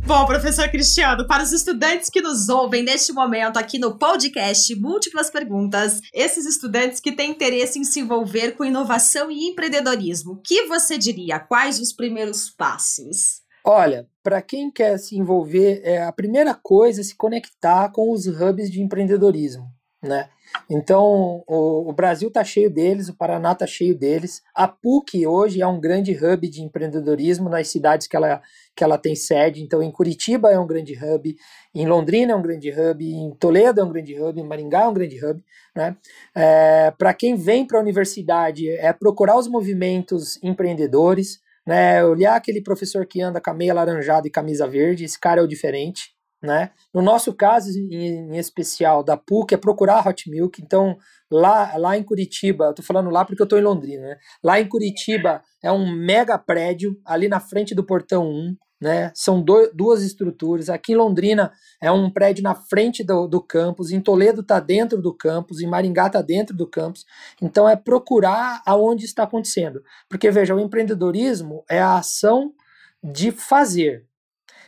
Bom, 0.04 0.26
professor 0.26 0.68
Cristiano, 0.68 1.26
para 1.28 1.44
os 1.44 1.52
estudantes 1.52 2.10
que 2.10 2.20
nos 2.20 2.48
ouvem 2.48 2.82
neste 2.82 3.12
momento 3.12 3.56
aqui 3.56 3.78
no 3.78 3.96
podcast 3.96 4.74
Múltiplas 4.74 5.30
Perguntas, 5.30 6.00
esses 6.12 6.44
estudantes 6.44 6.98
que 6.98 7.12
têm 7.12 7.30
interesse 7.30 7.78
em 7.78 7.84
se 7.84 8.00
envolver 8.00 8.52
com 8.52 8.64
inovação 8.64 9.30
e 9.30 9.48
empreendedorismo, 9.48 10.32
o 10.32 10.36
que 10.36 10.66
você 10.66 10.98
diria? 10.98 11.38
Quais 11.38 11.78
os 11.78 11.92
primeiros 11.92 12.50
passos? 12.50 13.42
Olha, 13.64 14.08
para 14.24 14.42
quem 14.42 14.72
quer 14.72 14.98
se 14.98 15.16
envolver, 15.16 15.80
é, 15.84 16.02
a 16.02 16.10
primeira 16.10 16.52
coisa 16.52 17.00
é 17.00 17.04
se 17.04 17.14
conectar 17.14 17.90
com 17.92 18.10
os 18.10 18.26
hubs 18.26 18.70
de 18.72 18.82
empreendedorismo, 18.82 19.68
né? 20.02 20.28
Então, 20.70 21.42
o, 21.46 21.90
o 21.90 21.92
Brasil 21.92 22.28
está 22.28 22.42
cheio 22.42 22.70
deles, 22.70 23.08
o 23.08 23.16
Paraná 23.16 23.52
está 23.52 23.66
cheio 23.66 23.94
deles. 23.96 24.42
A 24.54 24.66
PUC 24.66 25.26
hoje 25.26 25.60
é 25.60 25.66
um 25.66 25.80
grande 25.80 26.12
hub 26.12 26.48
de 26.48 26.62
empreendedorismo 26.62 27.48
nas 27.48 27.68
cidades 27.68 28.06
que 28.06 28.16
ela, 28.16 28.40
que 28.74 28.82
ela 28.82 28.96
tem 28.96 29.14
sede. 29.14 29.62
Então, 29.62 29.82
em 29.82 29.90
Curitiba 29.90 30.50
é 30.50 30.58
um 30.58 30.66
grande 30.66 30.94
hub, 30.94 31.36
em 31.74 31.86
Londrina 31.86 32.32
é 32.32 32.36
um 32.36 32.42
grande 32.42 32.70
hub, 32.70 33.04
em 33.04 33.34
Toledo 33.34 33.80
é 33.80 33.84
um 33.84 33.92
grande 33.92 34.20
hub, 34.20 34.40
em 34.40 34.46
Maringá 34.46 34.82
é 34.82 34.88
um 34.88 34.94
grande 34.94 35.24
hub. 35.24 35.42
Né? 35.74 35.96
É, 36.34 36.90
para 36.92 37.12
quem 37.14 37.34
vem 37.34 37.66
para 37.66 37.78
a 37.78 37.82
universidade, 37.82 38.68
é 38.70 38.92
procurar 38.92 39.36
os 39.36 39.48
movimentos 39.48 40.42
empreendedores, 40.42 41.40
né? 41.66 42.04
olhar 42.04 42.36
aquele 42.36 42.62
professor 42.62 43.06
que 43.06 43.20
anda 43.20 43.40
com 43.40 43.50
a 43.50 43.54
meia 43.54 43.74
laranjada 43.74 44.26
e 44.26 44.30
camisa 44.30 44.66
verde, 44.66 45.04
esse 45.04 45.18
cara 45.18 45.40
é 45.40 45.44
o 45.44 45.48
diferente. 45.48 46.12
Né? 46.42 46.70
No 46.92 47.00
nosso 47.00 47.32
caso, 47.32 47.70
em, 47.70 48.34
em, 48.34 48.36
especial, 48.36 49.04
da 49.04 49.16
PUC, 49.16 49.54
é 49.54 49.56
procurar 49.56 50.04
Hot 50.04 50.28
Milk. 50.28 50.60
Então, 50.60 50.96
lá, 51.30 51.76
lá 51.76 51.96
em 51.96 52.02
Curitiba, 52.02 52.64
eu 52.64 52.74
tô 52.74 52.82
falando 52.82 53.10
lá 53.10 53.24
porque 53.24 53.40
eu 53.40 53.46
tô 53.46 53.56
em 53.56 53.62
Londrina, 53.62 54.02
né? 54.02 54.16
Lá 54.42 54.60
em 54.60 54.68
Curitiba 54.68 55.40
é 55.62 55.70
um 55.70 55.94
mega 55.94 56.36
prédio, 56.36 57.00
ali 57.04 57.28
na 57.28 57.38
frente 57.38 57.76
do 57.76 57.84
portão 57.84 58.28
1, 58.28 58.56
né? 58.80 59.12
São 59.14 59.40
do, 59.40 59.70
duas 59.72 60.02
estruturas. 60.02 60.68
Aqui 60.68 60.92
em 60.92 60.96
Londrina 60.96 61.52
é 61.80 61.92
um 61.92 62.10
prédio 62.10 62.42
na 62.42 62.56
frente 62.56 63.04
do, 63.04 63.28
do 63.28 63.40
campus, 63.40 63.92
em 63.92 64.00
Toledo 64.00 64.42
tá 64.42 64.58
dentro 64.58 65.00
do 65.00 65.14
campus, 65.16 65.60
em 65.60 65.68
Maringá 65.68 66.10
tá 66.10 66.20
dentro 66.20 66.56
do 66.56 66.66
campus. 66.66 67.06
Então, 67.40 67.68
é 67.68 67.76
procurar 67.76 68.60
aonde 68.66 69.04
está 69.04 69.22
acontecendo. 69.22 69.80
Porque, 70.08 70.28
veja, 70.32 70.56
o 70.56 70.60
empreendedorismo 70.60 71.64
é 71.70 71.80
a 71.80 71.98
ação 71.98 72.52
de 73.00 73.30
fazer. 73.30 74.04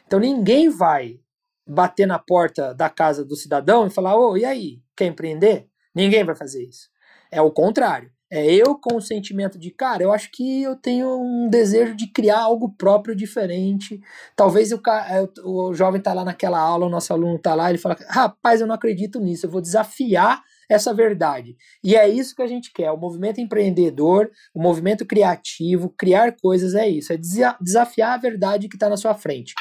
Então, 0.07 0.21
ninguém 0.21 0.69
vai 0.69 1.19
bater 1.67 2.07
na 2.07 2.19
porta 2.19 2.75
da 2.75 2.89
casa 2.89 3.25
do 3.25 3.37
cidadão 3.37 3.87
e 3.87 3.91
falar: 3.91 4.17
Ô, 4.17 4.37
e 4.37 4.45
aí, 4.45 4.81
quer 4.97 5.07
empreender? 5.07 5.69
Ninguém 5.95 6.25
vai 6.25 6.35
fazer 6.35 6.65
isso. 6.65 6.89
É 7.31 7.41
o 7.41 7.51
contrário. 7.51 8.11
É 8.31 8.53
eu 8.53 8.75
com 8.77 8.97
o 8.97 9.01
sentimento 9.01 9.57
de, 9.59 9.71
cara, 9.71 10.03
eu 10.03 10.13
acho 10.13 10.29
que 10.33 10.63
eu 10.63 10.75
tenho 10.75 11.21
um 11.21 11.49
desejo 11.49 11.95
de 11.95 12.09
criar 12.09 12.41
algo 12.41 12.75
próprio 12.77 13.15
diferente. 13.15 14.01
Talvez 14.35 14.73
o, 14.73 14.81
o 15.45 15.73
jovem 15.73 16.01
tá 16.01 16.13
lá 16.13 16.25
naquela 16.25 16.59
aula, 16.59 16.87
o 16.87 16.91
nosso 16.91 17.13
aluno 17.13 17.39
tá 17.39 17.55
lá, 17.55 17.69
ele 17.69 17.79
fala: 17.79 17.97
rapaz, 18.09 18.61
eu 18.61 18.67
não 18.67 18.75
acredito 18.75 19.21
nisso, 19.21 19.47
eu 19.47 19.51
vou 19.51 19.61
desafiar 19.61 20.43
essa 20.69 20.93
verdade. 20.93 21.57
E 21.83 21.95
é 21.95 22.09
isso 22.09 22.35
que 22.35 22.43
a 22.43 22.47
gente 22.47 22.73
quer. 22.73 22.91
O 22.91 22.97
movimento 22.97 23.41
empreendedor, 23.41 24.31
o 24.53 24.61
movimento 24.61 25.07
criativo, 25.07 25.95
criar 25.97 26.35
coisas 26.41 26.75
é 26.75 26.89
isso, 26.89 27.13
é 27.13 27.19
desafiar 27.61 28.15
a 28.15 28.21
verdade 28.21 28.69
que 28.69 28.77
está 28.77 28.89
na 28.89 28.97
sua 28.97 29.15
frente. 29.15 29.55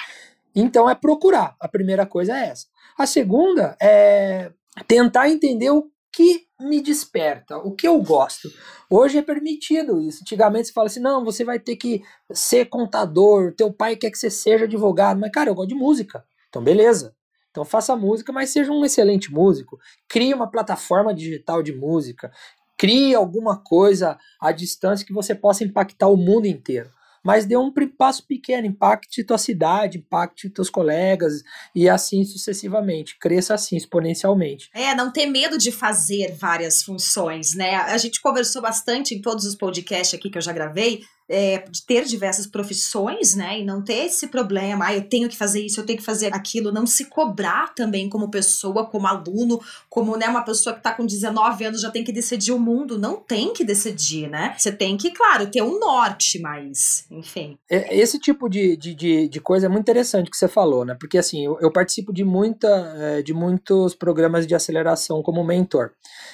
Então 0.55 0.89
é 0.89 0.95
procurar. 0.95 1.55
A 1.59 1.67
primeira 1.67 2.05
coisa 2.05 2.37
é 2.37 2.47
essa. 2.47 2.67
A 2.97 3.05
segunda 3.05 3.75
é 3.81 4.51
tentar 4.87 5.29
entender 5.29 5.71
o 5.71 5.91
que 6.11 6.45
me 6.59 6.79
desperta, 6.79 7.57
o 7.57 7.71
que 7.71 7.87
eu 7.87 8.01
gosto. 8.01 8.47
Hoje 8.89 9.17
é 9.17 9.21
permitido 9.21 9.99
isso. 9.99 10.19
Antigamente 10.21 10.67
você 10.67 10.73
fala 10.73 10.87
assim: 10.87 10.99
não, 10.99 11.25
você 11.25 11.43
vai 11.43 11.59
ter 11.59 11.75
que 11.75 12.03
ser 12.31 12.65
contador, 12.65 13.53
teu 13.55 13.73
pai 13.73 13.95
quer 13.95 14.11
que 14.11 14.17
você 14.17 14.29
seja 14.29 14.65
advogado. 14.65 15.19
Mas, 15.19 15.31
cara, 15.31 15.49
eu 15.49 15.55
gosto 15.55 15.69
de 15.69 15.75
música. 15.75 16.23
Então, 16.49 16.63
beleza. 16.63 17.15
Então 17.49 17.63
faça 17.63 17.95
música, 17.95 18.31
mas 18.31 18.49
seja 18.49 18.71
um 18.71 18.83
excelente 18.83 19.31
músico. 19.31 19.77
Crie 20.07 20.33
uma 20.33 20.49
plataforma 20.49 21.13
digital 21.13 21.61
de 21.61 21.71
música. 21.71 22.31
Crie 22.75 23.13
alguma 23.13 23.57
coisa 23.57 24.17
à 24.41 24.51
distância 24.51 25.05
que 25.05 25.13
você 25.13 25.35
possa 25.35 25.63
impactar 25.63 26.07
o 26.07 26.17
mundo 26.17 26.47
inteiro 26.47 26.89
mas 27.23 27.45
dê 27.45 27.55
um 27.55 27.71
passo 27.97 28.25
pequeno, 28.27 28.67
impacte 28.67 29.23
tua 29.23 29.37
cidade, 29.37 29.97
impacte 29.97 30.49
teus 30.49 30.69
colegas 30.69 31.43
e 31.73 31.87
assim 31.87 32.23
sucessivamente, 32.25 33.17
cresça 33.17 33.53
assim 33.53 33.77
exponencialmente. 33.77 34.69
É, 34.73 34.93
não 34.93 35.11
ter 35.11 35.25
medo 35.25 35.57
de 35.57 35.71
fazer 35.71 36.35
várias 36.35 36.83
funções, 36.83 37.55
né? 37.55 37.75
A 37.75 37.97
gente 37.97 38.21
conversou 38.21 38.61
bastante 38.61 39.15
em 39.15 39.21
todos 39.21 39.45
os 39.45 39.55
podcasts 39.55 40.17
aqui 40.17 40.29
que 40.29 40.37
eu 40.37 40.41
já 40.41 40.51
gravei 40.51 41.03
é, 41.33 41.65
de 41.67 41.83
ter 41.83 42.05
diversas 42.05 42.45
profissões, 42.45 43.33
né? 43.35 43.59
E 43.59 43.65
não 43.65 43.81
ter 43.81 44.05
esse 44.05 44.27
problema, 44.27 44.85
ah, 44.85 44.95
eu 44.95 45.01
tenho 45.01 45.27
que 45.27 45.35
fazer 45.35 45.65
isso, 45.65 45.79
eu 45.79 45.85
tenho 45.85 45.97
que 45.97 46.05
fazer 46.05 46.33
aquilo, 46.33 46.71
não 46.71 46.85
se 46.85 47.05
cobrar 47.05 47.73
também 47.73 48.07
como 48.07 48.29
pessoa, 48.29 48.85
como 48.85 49.07
aluno, 49.07 49.59
como 49.89 50.15
né, 50.15 50.27
uma 50.27 50.43
pessoa 50.43 50.73
que 50.73 50.79
está 50.79 50.93
com 50.93 51.05
19 51.05 51.65
anos 51.65 51.81
já 51.81 51.89
tem 51.89 52.03
que 52.03 52.11
decidir 52.11 52.51
o 52.51 52.59
mundo. 52.59 52.99
Não 52.99 53.15
tem 53.15 53.51
que 53.51 53.63
decidir, 53.63 54.29
né? 54.29 54.53
Você 54.57 54.71
tem 54.71 54.95
que, 54.95 55.11
claro, 55.11 55.49
ter 55.49 55.63
um 55.63 55.79
norte, 55.79 56.39
mas, 56.39 57.05
enfim. 57.09 57.57
É, 57.69 57.97
esse 57.97 58.19
tipo 58.19 58.47
de, 58.47 58.77
de, 58.77 58.93
de, 58.93 59.27
de, 59.27 59.41
coisa 59.41 59.65
é 59.65 59.69
muito 59.69 59.81
interessante 59.81 60.29
que 60.29 60.37
você 60.37 60.47
falou, 60.47 60.85
né? 60.85 60.95
Porque 60.99 61.17
assim, 61.17 61.43
eu, 61.43 61.57
eu 61.59 61.71
participo 61.71 62.13
de, 62.13 62.23
muita, 62.23 62.67
é, 62.97 63.21
de 63.23 63.33
muitos 63.33 63.95
programas 63.95 64.45
de 64.45 64.53
aceleração 64.53 65.23
como 65.23 65.43
mentor 65.43 65.91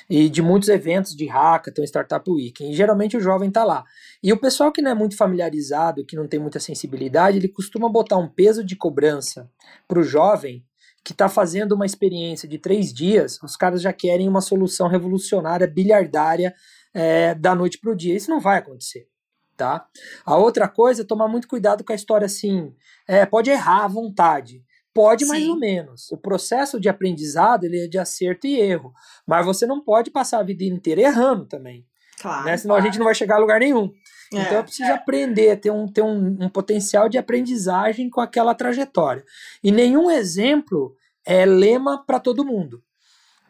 e 0.09 0.27
de 0.27 0.41
muitos 0.41 0.67
eventos 0.69 1.15
de 1.15 1.25
hackathon, 1.27 1.83
Startup 1.83 2.29
Week. 2.29 2.63
E 2.63 2.73
geralmente 2.73 3.15
o 3.15 3.21
jovem 3.21 3.47
está 3.47 3.63
lá. 3.63 3.85
E 4.21 4.33
o 4.33 4.37
pessoal 4.37 4.71
que 4.71 4.81
não 4.89 4.95
é 4.95 4.95
muito 4.95 5.15
familiarizado, 5.15 6.05
que 6.05 6.15
não 6.15 6.27
tem 6.27 6.39
muita 6.39 6.59
sensibilidade, 6.59 7.37
ele 7.37 7.47
costuma 7.47 7.87
botar 7.87 8.17
um 8.17 8.27
peso 8.27 8.63
de 8.63 8.75
cobrança 8.75 9.49
para 9.87 9.99
o 9.99 10.03
jovem 10.03 10.65
que 11.03 11.13
está 11.13 11.29
fazendo 11.29 11.73
uma 11.73 11.85
experiência 11.85 12.47
de 12.47 12.57
três 12.57 12.93
dias, 12.93 13.41
os 13.41 13.55
caras 13.55 13.81
já 13.81 13.93
querem 13.93 14.27
uma 14.27 14.41
solução 14.41 14.87
revolucionária, 14.87 15.65
bilhardária, 15.67 16.53
é, 16.93 17.33
da 17.35 17.55
noite 17.55 17.79
para 17.79 17.91
o 17.91 17.95
dia. 17.95 18.15
Isso 18.15 18.29
não 18.29 18.39
vai 18.39 18.57
acontecer. 18.57 19.07
Tá? 19.55 19.85
A 20.25 20.37
outra 20.37 20.67
coisa 20.67 21.01
é 21.01 21.05
tomar 21.05 21.27
muito 21.27 21.47
cuidado 21.47 21.83
com 21.83 21.91
a 21.91 21.95
história 21.95 22.25
assim. 22.25 22.73
É, 23.07 23.25
pode 23.25 23.49
errar 23.49 23.85
à 23.85 23.87
vontade. 23.87 24.63
Pode 24.93 25.25
Sim. 25.25 25.29
mais 25.29 25.47
ou 25.47 25.57
menos. 25.57 26.11
O 26.11 26.17
processo 26.17 26.79
de 26.79 26.89
aprendizado 26.89 27.65
ele 27.65 27.85
é 27.85 27.87
de 27.87 27.97
acerto 27.97 28.47
e 28.47 28.59
erro. 28.59 28.93
Mas 29.27 29.45
você 29.45 29.65
não 29.65 29.83
pode 29.83 30.11
passar 30.11 30.39
a 30.39 30.43
vida 30.43 30.63
inteira 30.63 31.01
errando 31.01 31.45
também. 31.45 31.85
Claro. 32.19 32.45
Né? 32.45 32.57
Senão 32.57 32.75
claro. 32.75 32.83
a 32.83 32.85
gente 32.85 32.99
não 32.99 33.05
vai 33.05 33.15
chegar 33.15 33.35
a 33.35 33.39
lugar 33.39 33.59
nenhum. 33.59 33.91
É. 34.33 34.41
Então 34.41 34.57
eu 34.57 34.63
preciso 34.63 34.91
aprender, 34.91 35.55
ter, 35.57 35.71
um, 35.71 35.87
ter 35.87 36.01
um, 36.01 36.37
um 36.41 36.49
potencial 36.49 37.09
de 37.09 37.17
aprendizagem 37.17 38.09
com 38.09 38.21
aquela 38.21 38.53
trajetória. 38.53 39.23
E 39.63 39.71
nenhum 39.71 40.11
exemplo 40.11 40.95
é 41.25 41.45
lema 41.45 42.03
para 42.05 42.19
todo 42.19 42.45
mundo. 42.45 42.83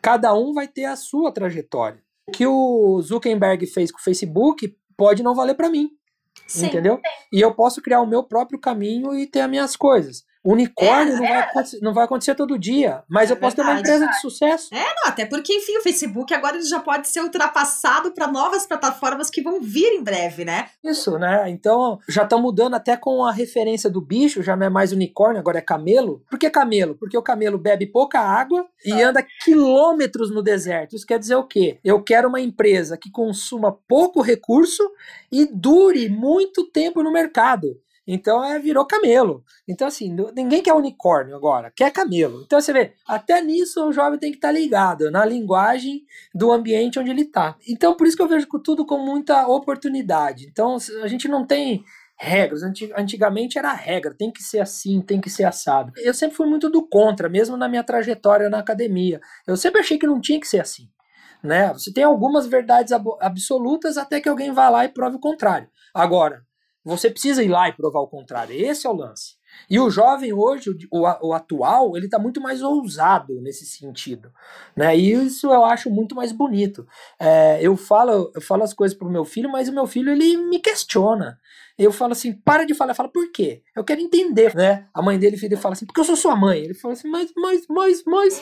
Cada 0.01 0.33
um 0.33 0.53
vai 0.53 0.67
ter 0.67 0.85
a 0.85 0.95
sua 0.95 1.31
trajetória. 1.31 2.01
O 2.27 2.31
que 2.31 2.45
o 2.45 3.01
Zuckerberg 3.01 3.65
fez 3.67 3.91
com 3.91 3.99
o 3.99 4.03
Facebook 4.03 4.75
pode 4.95 5.23
não 5.23 5.35
valer 5.35 5.55
para 5.55 5.69
mim. 5.69 5.89
Sim, 6.47 6.67
entendeu? 6.67 6.95
Sim. 6.95 7.37
E 7.37 7.41
eu 7.41 7.53
posso 7.53 7.81
criar 7.81 8.01
o 8.01 8.07
meu 8.07 8.23
próprio 8.23 8.59
caminho 8.59 9.17
e 9.17 9.27
ter 9.27 9.41
as 9.41 9.49
minhas 9.49 9.75
coisas. 9.75 10.23
Unicórnio 10.43 11.15
é, 11.15 11.17
não, 11.17 11.25
é. 11.25 11.29
Vai 11.29 11.39
acontecer, 11.41 11.79
não 11.81 11.93
vai 11.93 12.05
acontecer 12.05 12.35
todo 12.35 12.57
dia, 12.57 13.03
mas 13.09 13.29
é 13.29 13.33
eu 13.33 13.37
posso 13.37 13.57
verdade. 13.57 13.83
ter 13.83 13.91
uma 13.91 13.97
empresa 13.97 14.11
de 14.11 14.21
sucesso. 14.21 14.73
É, 14.73 14.77
não, 14.77 15.07
até 15.07 15.25
porque, 15.25 15.53
enfim, 15.53 15.77
o 15.77 15.81
Facebook 15.81 16.33
agora 16.33 16.55
ele 16.55 16.65
já 16.65 16.79
pode 16.79 17.07
ser 17.07 17.21
ultrapassado 17.21 18.11
para 18.11 18.27
novas 18.27 18.65
plataformas 18.65 19.29
que 19.29 19.41
vão 19.41 19.59
vir 19.61 19.93
em 19.93 20.03
breve, 20.03 20.45
né? 20.45 20.67
Isso, 20.83 21.17
né? 21.17 21.49
Então, 21.49 21.99
já 22.07 22.23
estão 22.23 22.41
mudando 22.41 22.75
até 22.75 22.95
com 22.95 23.25
a 23.25 23.31
referência 23.31 23.89
do 23.89 24.01
bicho, 24.01 24.41
já 24.41 24.55
não 24.55 24.65
é 24.65 24.69
mais 24.69 24.93
unicórnio, 24.93 25.39
agora 25.39 25.57
é 25.57 25.61
camelo. 25.61 26.23
Por 26.29 26.39
que 26.39 26.49
camelo? 26.49 26.95
Porque 26.95 27.17
o 27.17 27.23
camelo 27.23 27.57
bebe 27.57 27.85
pouca 27.85 28.19
água 28.19 28.65
e 28.85 28.93
ah. 28.93 29.09
anda 29.09 29.25
quilômetros 29.43 30.31
no 30.31 30.41
deserto. 30.41 30.95
Isso 30.95 31.05
quer 31.05 31.19
dizer 31.19 31.35
o 31.35 31.43
quê? 31.43 31.79
Eu 31.83 32.01
quero 32.01 32.29
uma 32.29 32.39
empresa 32.39 32.97
que 32.97 33.11
consuma 33.11 33.77
pouco 33.87 34.21
recurso 34.21 34.89
e 35.31 35.45
dure 35.45 36.07
muito 36.07 36.65
tempo 36.71 37.03
no 37.03 37.11
mercado. 37.11 37.77
Então 38.11 38.43
é, 38.43 38.57
virou 38.57 38.87
camelo. 38.87 39.43
Então, 39.67 39.87
assim, 39.87 40.11
ninguém 40.35 40.63
quer 40.63 40.73
unicórnio 40.73 41.35
agora, 41.35 41.71
quer 41.75 41.91
camelo. 41.91 42.41
Então 42.43 42.59
você 42.59 42.73
vê, 42.73 42.93
até 43.07 43.39
nisso 43.39 43.87
o 43.87 43.93
jovem 43.93 44.17
tem 44.17 44.31
que 44.31 44.39
estar 44.39 44.47
tá 44.47 44.51
ligado 44.51 45.11
na 45.11 45.23
linguagem 45.23 46.01
do 46.33 46.51
ambiente 46.51 46.97
onde 46.97 47.11
ele 47.11 47.21
está. 47.21 47.55
Então, 47.67 47.95
por 47.95 48.07
isso 48.07 48.17
que 48.17 48.23
eu 48.23 48.27
vejo 48.27 48.47
tudo 48.63 48.83
com 48.83 48.97
muita 48.97 49.47
oportunidade. 49.47 50.47
Então, 50.47 50.77
a 51.03 51.07
gente 51.07 51.27
não 51.27 51.45
tem 51.45 51.83
regras. 52.17 52.63
Antigamente 52.63 53.59
era 53.59 53.71
regra, 53.73 54.11
tem 54.17 54.31
que 54.31 54.41
ser 54.41 54.59
assim, 54.59 55.01
tem 55.01 55.21
que 55.21 55.29
ser 55.29 55.43
assado. 55.43 55.93
Eu 55.97 56.15
sempre 56.15 56.35
fui 56.35 56.47
muito 56.47 56.67
do 56.67 56.87
contra, 56.87 57.29
mesmo 57.29 57.55
na 57.55 57.69
minha 57.69 57.83
trajetória 57.83 58.49
na 58.49 58.57
academia. 58.57 59.21
Eu 59.45 59.55
sempre 59.55 59.81
achei 59.81 59.99
que 59.99 60.07
não 60.07 60.19
tinha 60.19 60.39
que 60.39 60.47
ser 60.47 60.61
assim. 60.61 60.89
Né? 61.43 61.71
Você 61.73 61.93
tem 61.93 62.03
algumas 62.03 62.47
verdades 62.47 62.91
absolutas 63.21 63.99
até 63.99 64.19
que 64.19 64.27
alguém 64.27 64.51
vá 64.51 64.67
lá 64.67 64.83
e 64.83 64.89
prove 64.89 65.17
o 65.17 65.19
contrário. 65.19 65.69
Agora, 65.93 66.43
você 66.83 67.09
precisa 67.09 67.43
ir 67.43 67.49
lá 67.49 67.69
e 67.69 67.73
provar 67.73 67.99
o 67.99 68.07
contrário. 68.07 68.55
Esse 68.55 68.87
é 68.87 68.89
o 68.89 68.95
lance. 68.95 69.37
E 69.69 69.79
o 69.79 69.89
jovem 69.89 70.31
hoje, 70.33 70.69
o, 70.91 71.27
o 71.27 71.33
atual, 71.33 71.95
ele 71.97 72.05
está 72.05 72.17
muito 72.19 72.39
mais 72.39 72.61
ousado 72.61 73.41
nesse 73.41 73.65
sentido. 73.65 74.31
Né? 74.75 74.97
E 74.97 75.11
isso 75.11 75.51
eu 75.51 75.65
acho 75.65 75.89
muito 75.89 76.15
mais 76.15 76.31
bonito. 76.31 76.87
É, 77.19 77.59
eu, 77.61 77.75
falo, 77.75 78.31
eu 78.33 78.41
falo 78.41 78.63
as 78.63 78.73
coisas 78.73 78.97
para 78.97 79.07
o 79.07 79.11
meu 79.11 79.25
filho, 79.25 79.51
mas 79.51 79.67
o 79.67 79.73
meu 79.73 79.87
filho 79.87 80.11
ele 80.11 80.37
me 80.37 80.59
questiona. 80.59 81.39
Eu 81.79 81.93
falo 81.93 82.11
assim, 82.11 82.33
para 82.33 82.65
de 82.65 82.75
falar. 82.75 82.93
Fala, 82.93 83.07
por 83.09 83.31
quê? 83.31 83.63
Eu 83.73 83.85
quero 83.85 84.01
entender, 84.01 84.53
né? 84.53 84.87
A 84.93 85.01
mãe 85.01 85.17
dele 85.17 85.37
filho, 85.37 85.57
fala 85.57 85.73
assim, 85.73 85.85
porque 85.85 86.01
eu 86.01 86.05
sou 86.05 86.17
sua 86.17 86.35
mãe. 86.35 86.59
Ele 86.59 86.73
fala 86.73 86.93
assim, 86.93 87.07
mas, 87.07 87.31
mas, 87.37 87.65
mas, 87.69 88.03
mas. 88.05 88.41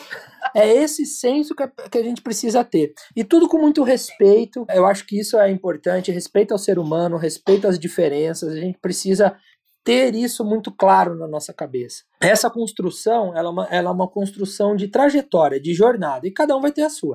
É 0.54 0.66
esse 0.68 1.06
senso 1.06 1.54
que 1.54 1.62
a, 1.62 1.68
que 1.68 1.98
a 1.98 2.02
gente 2.02 2.20
precisa 2.20 2.64
ter. 2.64 2.92
E 3.14 3.22
tudo 3.22 3.48
com 3.48 3.58
muito 3.58 3.84
respeito. 3.84 4.66
Eu 4.70 4.84
acho 4.84 5.06
que 5.06 5.20
isso 5.20 5.38
é 5.38 5.48
importante. 5.50 6.10
Respeito 6.10 6.50
ao 6.52 6.58
ser 6.58 6.80
humano, 6.80 7.16
respeito 7.16 7.68
às 7.68 7.78
diferenças. 7.78 8.52
A 8.52 8.56
gente 8.56 8.78
precisa 8.80 9.36
ter 9.84 10.14
isso 10.14 10.44
muito 10.44 10.70
claro 10.70 11.14
na 11.14 11.28
nossa 11.28 11.54
cabeça. 11.54 12.02
Essa 12.20 12.50
construção, 12.50 13.34
ela 13.36 13.48
é 13.48 13.52
uma, 13.52 13.64
ela 13.70 13.88
é 13.88 13.92
uma 13.92 14.08
construção 14.08 14.76
de 14.76 14.88
trajetória, 14.88 15.60
de 15.60 15.72
jornada, 15.72 16.26
e 16.26 16.32
cada 16.32 16.56
um 16.56 16.60
vai 16.60 16.72
ter 16.72 16.82
a 16.82 16.90
sua. 16.90 17.14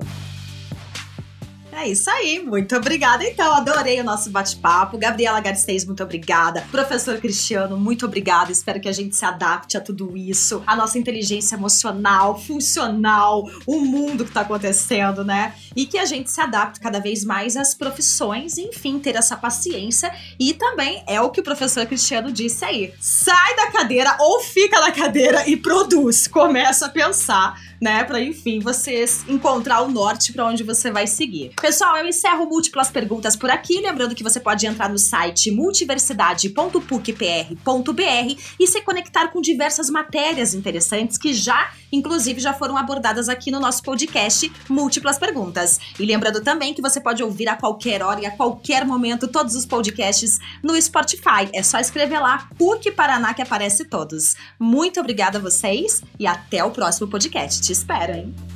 É 1.84 1.88
isso 1.88 2.08
aí, 2.08 2.42
muito 2.42 2.74
obrigada 2.74 3.22
então, 3.24 3.54
adorei 3.54 4.00
o 4.00 4.04
nosso 4.04 4.30
bate-papo. 4.30 4.96
Gabriela 4.96 5.38
Garcês, 5.38 5.84
muito 5.84 6.02
obrigada. 6.02 6.66
Professor 6.70 7.18
Cristiano, 7.18 7.76
muito 7.76 8.06
obrigada. 8.06 8.50
Espero 8.50 8.80
que 8.80 8.88
a 8.88 8.92
gente 8.92 9.14
se 9.14 9.22
adapte 9.22 9.76
a 9.76 9.82
tudo 9.82 10.16
isso, 10.16 10.62
a 10.66 10.74
nossa 10.74 10.98
inteligência 10.98 11.56
emocional, 11.56 12.40
funcional, 12.40 13.46
o 13.66 13.80
mundo 13.80 14.24
que 14.24 14.30
tá 14.30 14.40
acontecendo, 14.40 15.22
né? 15.22 15.54
E 15.76 15.84
que 15.84 15.98
a 15.98 16.06
gente 16.06 16.30
se 16.30 16.40
adapte 16.40 16.80
cada 16.80 17.00
vez 17.00 17.22
mais 17.22 17.54
às 17.54 17.74
profissões, 17.74 18.56
enfim, 18.56 18.98
ter 18.98 19.14
essa 19.14 19.36
paciência. 19.36 20.10
E 20.40 20.54
também 20.54 21.04
é 21.06 21.20
o 21.20 21.28
que 21.28 21.40
o 21.40 21.44
professor 21.44 21.84
Cristiano 21.84 22.32
disse 22.32 22.64
aí: 22.64 22.94
sai 22.98 23.56
da 23.56 23.70
cadeira 23.70 24.16
ou 24.20 24.40
fica 24.40 24.80
na 24.80 24.90
cadeira 24.90 25.46
e 25.46 25.54
produz. 25.54 26.26
Começa 26.26 26.86
a 26.86 26.88
pensar 26.88 27.60
né? 27.84 28.02
Para 28.02 28.18
enfim 28.18 28.60
você 28.60 29.04
encontrar 29.28 29.82
o 29.82 29.90
norte 29.90 30.32
para 30.32 30.46
onde 30.46 30.62
você 30.62 30.90
vai 30.90 31.06
seguir. 31.06 31.52
Eu 31.82 32.06
encerro 32.06 32.46
múltiplas 32.46 32.90
perguntas 32.90 33.34
por 33.34 33.50
aqui, 33.50 33.80
lembrando 33.80 34.14
que 34.14 34.22
você 34.22 34.38
pode 34.38 34.66
entrar 34.66 34.88
no 34.88 34.98
site 34.98 35.50
multiversidade.pucpr.br 35.50 38.42
e 38.60 38.66
se 38.66 38.80
conectar 38.82 39.28
com 39.28 39.40
diversas 39.40 39.90
matérias 39.90 40.54
interessantes 40.54 41.18
que 41.18 41.34
já, 41.34 41.72
inclusive, 41.90 42.40
já 42.40 42.52
foram 42.52 42.76
abordadas 42.76 43.28
aqui 43.28 43.50
no 43.50 43.58
nosso 43.58 43.82
podcast 43.82 44.52
Múltiplas 44.68 45.18
Perguntas. 45.18 45.80
E 45.98 46.04
lembrando 46.04 46.42
também 46.42 46.74
que 46.74 46.82
você 46.82 47.00
pode 47.00 47.22
ouvir 47.22 47.48
a 47.48 47.56
qualquer 47.56 48.02
hora 48.02 48.20
e 48.20 48.26
a 48.26 48.30
qualquer 48.30 48.84
momento 48.84 49.26
todos 49.26 49.54
os 49.54 49.66
podcasts 49.66 50.38
no 50.62 50.80
Spotify. 50.80 51.48
É 51.52 51.62
só 51.62 51.78
escrever 51.78 52.20
lá 52.20 52.48
PUC 52.56 52.92
Paraná 52.92 53.34
que 53.34 53.42
aparece 53.42 53.84
todos. 53.84 54.36
Muito 54.58 55.00
obrigada 55.00 55.38
a 55.38 55.40
vocês 55.40 56.02
e 56.18 56.26
até 56.26 56.62
o 56.62 56.70
próximo 56.70 57.08
podcast 57.08 57.72
espera, 57.72 58.18
hein? 58.18 58.53